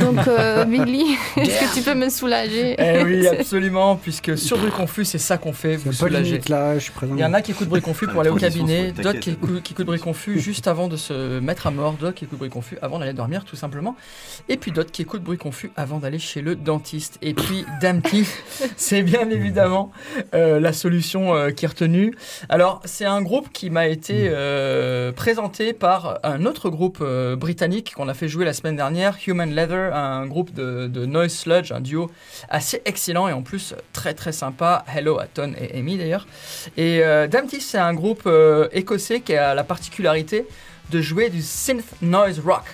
Donc, 0.00 0.26
euh, 0.26 0.64
Billy, 0.66 1.16
est-ce 1.36 1.60
que 1.60 1.74
tu 1.74 1.82
peux 1.82 1.94
me 1.94 2.08
soulager 2.08 2.76
Eh 2.78 3.02
oui, 3.04 3.26
absolument, 3.38 3.96
puisque 3.96 4.36
sur 4.38 4.58
Bruit 4.58 4.70
Confus, 4.70 5.04
c'est 5.04 5.18
ça 5.18 5.38
qu'on 5.38 5.52
fait, 5.52 5.76
vous 5.76 5.92
soulager. 5.92 6.40
là, 6.48 6.78
je. 6.78 6.90
Il 7.10 7.18
y 7.18 7.24
en 7.24 7.34
a 7.34 7.42
qui 7.42 7.52
écoutent 7.52 7.68
Bruit 7.68 7.82
Confus 7.82 8.06
pour 8.06 8.20
aller 8.20 8.30
au 8.30 8.36
cabinet, 8.36 8.92
d'autres 8.92 9.18
qui 9.18 9.36
qui 9.62 9.72
écoutent 9.72 9.86
Bruit 9.86 10.00
Confus 10.00 10.38
juste 10.38 10.66
avant 10.66 10.88
de 10.88 10.96
se 10.96 11.40
mettre 11.40 11.66
à 11.66 11.70
mort, 11.70 11.94
d'autres 11.94 12.14
qui 12.14 12.24
écoutent 12.24 12.38
Bruit 12.38 12.50
Confus 12.50 12.78
avant 12.82 12.98
d'aller 12.98 13.12
dormir, 13.12 13.44
tout 13.44 13.56
simplement. 13.56 13.96
Et 14.48 14.56
puis 14.56 14.72
d'autres 14.72 14.90
qui 14.90 15.02
écoutent 15.02 15.22
Bruit 15.22 15.38
Confus 15.38 15.70
avant 15.76 15.98
d'aller 15.98 16.18
chez 16.18 16.42
le 16.42 16.54
dentiste. 16.54 17.18
Et 17.22 17.34
puis 17.34 17.64
Damty, 17.80 18.26
c'est 18.76 19.02
bien 19.02 19.28
évidemment 19.30 19.90
euh, 20.34 20.60
la 20.60 20.72
solution 20.72 21.34
euh, 21.34 21.50
qui 21.50 21.64
est 21.64 21.68
retenue. 21.68 22.14
Alors, 22.48 22.80
c'est 22.84 23.04
un 23.04 23.22
groupe 23.22 23.50
qui 23.52 23.70
m'a 23.70 23.86
été 23.86 24.28
euh, 24.28 25.12
présenté 25.12 25.72
par 25.72 26.18
un 26.22 26.44
autre 26.46 26.70
groupe 26.70 26.98
euh, 27.00 27.36
britannique 27.36 27.92
qu'on 27.94 28.08
a 28.08 28.14
fait 28.14 28.28
jouer 28.28 28.44
la 28.44 28.52
semaine 28.52 28.76
dernière, 28.76 29.16
Human 29.26 29.50
Leather, 29.50 29.81
un 29.92 30.26
groupe 30.26 30.52
de, 30.52 31.06
noise 31.06 31.32
sludge, 31.32 31.72
un 31.72 31.80
duo 31.80 32.10
assez 32.48 32.82
excellent 32.84 33.28
et 33.28 33.32
en 33.32 33.42
plus 33.42 33.74
très 33.92 34.14
très 34.14 34.32
sympa. 34.32 34.84
Hello 34.94 35.18
à 35.18 35.26
Ton 35.26 35.52
et 35.58 35.78
Amy 35.78 35.98
d'ailleurs. 35.98 36.26
Et 36.76 37.02
euh, 37.02 37.26
c'est 37.60 37.78
un 37.78 37.94
groupe 37.94 38.22
euh, 38.26 38.68
écossais 38.72 39.20
qui 39.20 39.34
a 39.34 39.54
la 39.54 39.64
particularité 39.64 40.46
de 40.90 41.00
jouer 41.00 41.30
du 41.30 41.42
synth 41.42 41.84
noise 42.02 42.40
rock. 42.40 42.64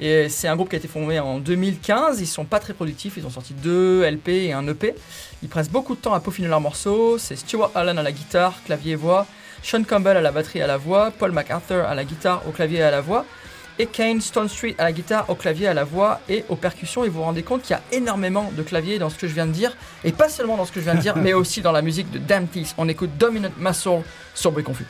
Et 0.00 0.28
c'est 0.28 0.48
un 0.48 0.56
groupe 0.56 0.68
qui 0.70 0.76
a 0.76 0.78
été 0.78 0.88
formé 0.88 1.20
en 1.20 1.38
2015. 1.38 2.20
Ils 2.20 2.26
sont 2.26 2.44
pas 2.44 2.58
très 2.58 2.74
productifs. 2.74 3.14
Ils 3.16 3.26
ont 3.26 3.30
sorti 3.30 3.54
deux 3.54 4.04
LP 4.04 4.28
et 4.28 4.52
un 4.52 4.66
EP. 4.66 4.94
Ils 5.42 5.48
pressent 5.48 5.70
beaucoup 5.70 5.94
de 5.94 6.00
temps 6.00 6.14
à 6.14 6.20
peaufiner 6.20 6.48
leurs 6.48 6.60
morceaux. 6.60 7.16
C'est 7.18 7.36
Stuart 7.36 7.70
Allen 7.74 7.98
à 7.98 8.02
la 8.02 8.12
guitare, 8.12 8.54
clavier 8.64 8.92
et 8.92 8.96
voix. 8.96 9.26
Sean 9.62 9.82
Campbell 9.84 10.16
à 10.16 10.20
la 10.20 10.32
batterie 10.32 10.58
et 10.58 10.62
à 10.62 10.66
la 10.66 10.76
voix. 10.76 11.12
Paul 11.16 11.32
MacArthur 11.32 11.84
à 11.84 11.94
la 11.94 12.04
guitare, 12.04 12.42
au 12.48 12.50
clavier 12.50 12.80
et 12.80 12.82
à 12.82 12.90
la 12.90 13.00
voix. 13.00 13.24
Et 13.78 13.86
Kane 13.86 14.20
Stone 14.20 14.48
Street 14.48 14.74
à 14.78 14.84
la 14.84 14.92
guitare, 14.92 15.28
au 15.28 15.34
clavier, 15.34 15.66
à 15.66 15.74
la 15.74 15.84
voix 15.84 16.20
et 16.28 16.44
aux 16.48 16.56
percussions. 16.56 17.04
Et 17.04 17.08
vous 17.08 17.18
vous 17.18 17.24
rendez 17.24 17.42
compte 17.42 17.62
qu'il 17.62 17.76
y 17.76 17.78
a 17.78 17.82
énormément 17.96 18.52
de 18.56 18.62
claviers 18.62 18.98
dans 18.98 19.10
ce 19.10 19.16
que 19.16 19.26
je 19.26 19.34
viens 19.34 19.46
de 19.46 19.52
dire. 19.52 19.76
Et 20.04 20.12
pas 20.12 20.28
seulement 20.28 20.56
dans 20.56 20.64
ce 20.64 20.72
que 20.72 20.80
je 20.80 20.84
viens 20.84 20.94
de 20.94 21.00
dire, 21.00 21.16
mais 21.24 21.32
aussi 21.32 21.60
dans 21.60 21.72
la 21.72 21.82
musique 21.82 22.10
de 22.10 22.18
Damn 22.18 22.46
Teeth. 22.46 22.74
On 22.78 22.88
écoute 22.88 23.10
Dominant 23.18 23.50
Muscle 23.58 24.02
sur 24.34 24.52
Bruit 24.52 24.64
Confus. 24.64 24.86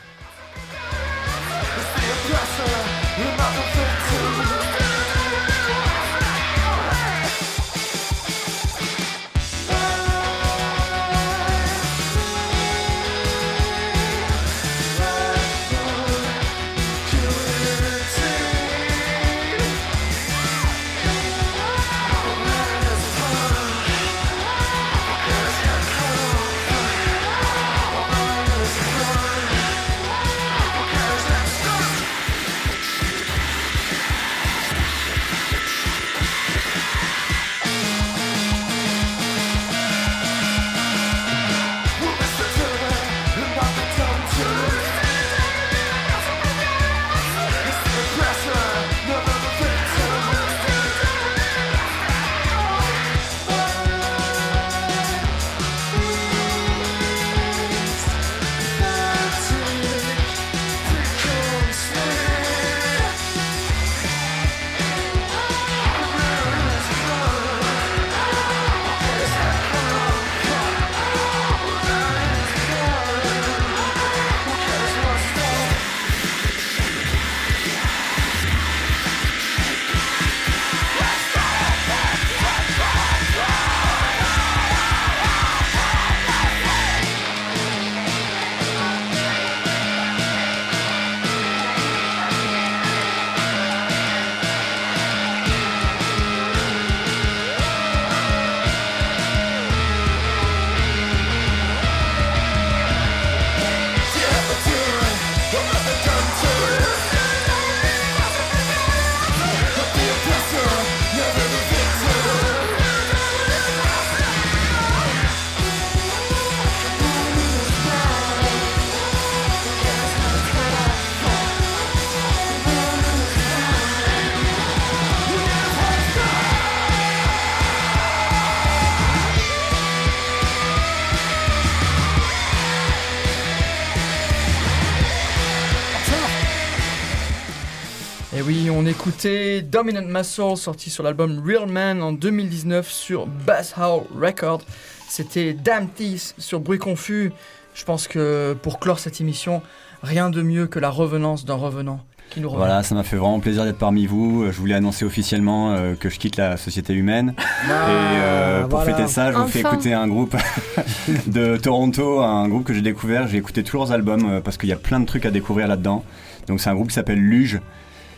Écoutait 139.05 139.61
Dominant 139.61 140.07
Muscle 140.07 140.57
sorti 140.57 140.89
sur 140.89 141.03
l'album 141.03 141.43
Real 141.45 141.69
Man 141.69 142.03
en 142.03 142.13
2019 142.13 142.91
sur 142.91 143.27
Bass 143.27 143.75
Howl 143.77 144.05
Record. 144.19 144.63
C'était 145.11 145.53
Damn 145.53 145.89
Teeth 145.89 146.35
sur 146.39 146.59
Bruit 146.59 146.79
Confus. 146.79 147.31
Je 147.75 147.85
pense 147.85 148.09
que 148.09 148.57
pour 148.63 148.81
clore 148.81 148.99
cette 148.99 149.21
émission, 149.21 149.61
rien 150.03 150.31
de 150.31 150.41
mieux 150.41 150.67
que 150.69 150.79
la 150.79 150.89
revenance 150.89 151.45
d'un 151.45 151.57
revenant 151.57 152.01
qui 152.31 152.41
nous 152.41 152.49
revient. 152.49 152.61
Voilà, 152.61 152.83
ça 152.83 152.95
m'a 152.95 153.03
fait 153.03 153.17
vraiment 153.17 153.41
plaisir 153.41 153.65
d'être 153.65 153.77
parmi 153.77 154.07
vous. 154.07 154.47
Je 154.51 154.57
voulais 154.59 154.75
annoncer 154.75 155.05
officiellement 155.05 155.73
euh, 155.73 155.97
que 155.97 156.09
je 156.09 156.19
quitte 156.19 156.39
la 156.39 156.57
société 156.57 156.95
humaine. 156.95 157.35
Et 157.39 157.71
euh, 157.71 158.63
pour 158.63 158.79
voilà. 158.79 158.97
fêter 158.97 159.07
ça, 159.07 159.33
je 159.33 159.37
vous 159.37 159.49
fais 159.49 159.61
écouter 159.61 159.93
un 159.93 160.09
groupe 160.09 160.35
de 161.27 161.59
Toronto, 161.59 162.23
un 162.23 162.49
groupe 162.49 162.65
que 162.65 162.73
j'ai 162.73 162.81
découvert. 162.81 163.29
J'ai 163.29 163.37
écouté 163.37 163.65
tous 163.65 163.77
leurs 163.77 163.93
albums 163.93 164.25
euh, 164.31 164.41
parce 164.41 164.57
qu'il 164.57 164.71
y 164.71 164.73
a 164.73 164.77
plein 164.77 164.99
de 164.99 165.05
trucs 165.05 165.27
à 165.27 165.31
découvrir 165.31 165.69
là-dedans. 165.69 166.03
Donc 166.47 166.63
c'est 166.63 166.71
un 166.71 166.75
groupe 166.75 166.89
qui 166.89 166.95
s'appelle 166.95 167.21
Luge. 167.21 167.61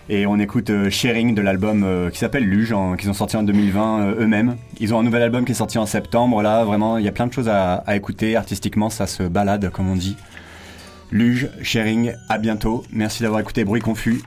Et 0.09 0.25
on 0.27 0.39
écoute 0.39 0.71
euh, 0.71 0.89
Sharing 0.89 1.35
de 1.35 1.43
l'album 1.43 1.83
euh, 1.83 2.11
qui 2.11 2.19
s'appelle 2.19 2.45
Luge, 2.45 2.73
en- 2.73 2.95
qu'ils 2.95 3.11
ont 3.11 3.15
sorti 3.15 3.37
en 3.37 3.43
2020 3.43 4.01
euh, 4.01 4.15
eux-mêmes. 4.23 4.57
Ils 4.79 4.95
ont 4.95 5.01
un 5.01 5.03
nouvel 5.03 5.23
album 5.23 5.45
qui 5.45 5.51
est 5.53 5.57
sorti 5.57 5.79
en 5.79 5.87
septembre. 5.87 6.43
Là, 6.43 6.65
vraiment, 6.65 6.97
il 6.99 7.05
y 7.05 7.09
a 7.09 7.13
plein 7.13 7.27
de 7.27 7.33
choses 7.33 7.49
à, 7.49 7.75
à 7.87 7.97
écouter. 7.97 8.37
Artistiquement, 8.37 8.89
ça 8.89 9.07
se 9.09 9.25
balade, 9.25 9.69
comme 9.71 9.89
on 9.91 9.97
dit. 9.97 10.17
Luge, 11.11 11.49
Sharing, 11.63 12.13
à 12.29 12.39
bientôt. 12.39 12.85
Merci 12.93 13.23
d'avoir 13.25 13.41
écouté 13.41 13.65
Bruit 13.65 13.81
Confus. 13.81 14.23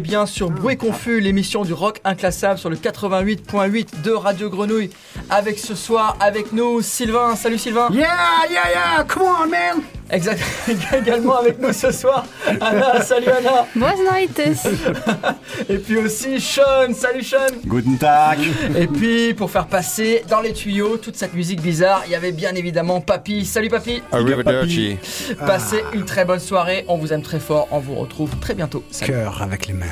Bien 0.00 0.26
sur 0.26 0.50
Bruit 0.50 0.76
Confus, 0.76 1.20
l'émission 1.20 1.64
du 1.64 1.72
rock 1.72 2.00
inclassable 2.04 2.58
sur 2.58 2.70
le 2.70 2.76
88.8 2.76 4.02
de 4.02 4.10
Radio 4.10 4.48
Grenouille. 4.48 4.90
Avec 5.30 5.58
ce 5.58 5.74
soir, 5.74 6.16
avec 6.20 6.52
nous, 6.52 6.82
Sylvain. 6.82 7.36
Salut 7.36 7.58
Sylvain. 7.58 7.88
Yeah, 7.90 8.06
yeah, 8.50 8.70
yeah, 8.70 9.04
come 9.04 9.22
on, 9.22 9.48
man! 9.48 9.82
Exact. 10.12 10.40
Également 10.94 11.38
avec 11.38 11.58
nous 11.58 11.72
ce 11.72 11.90
soir, 11.90 12.26
Anna. 12.60 13.00
Salut 13.02 13.28
Anna. 13.28 13.66
Noites 13.74 14.40
Et 15.68 15.78
puis 15.78 15.96
aussi 15.96 16.38
Sean. 16.38 16.92
Salut 16.94 17.22
Sean. 17.22 17.46
Guten 17.64 17.96
Tag 17.96 18.38
Et 18.76 18.86
puis 18.86 19.32
pour 19.32 19.50
faire 19.50 19.66
passer 19.66 20.22
dans 20.28 20.40
les 20.40 20.52
tuyaux 20.52 20.98
toute 20.98 21.16
cette 21.16 21.32
musique 21.32 21.62
bizarre, 21.62 22.02
il 22.06 22.12
y 22.12 22.14
avait 22.14 22.32
bien 22.32 22.54
évidemment 22.54 23.00
Papy. 23.00 23.46
Salut 23.46 23.70
Papy. 23.70 24.02
Arrivederci. 24.12 24.98
Passez 25.38 25.82
une 25.94 26.04
très 26.04 26.26
bonne 26.26 26.40
soirée. 26.40 26.84
On 26.88 26.98
vous 26.98 27.12
aime 27.12 27.22
très 27.22 27.40
fort. 27.40 27.68
On 27.70 27.78
vous 27.78 27.94
retrouve 27.94 28.36
très 28.38 28.54
bientôt. 28.54 28.84
Salut. 28.90 29.12
Cœur 29.12 29.40
avec 29.40 29.66
les 29.66 29.74
mains. 29.74 29.86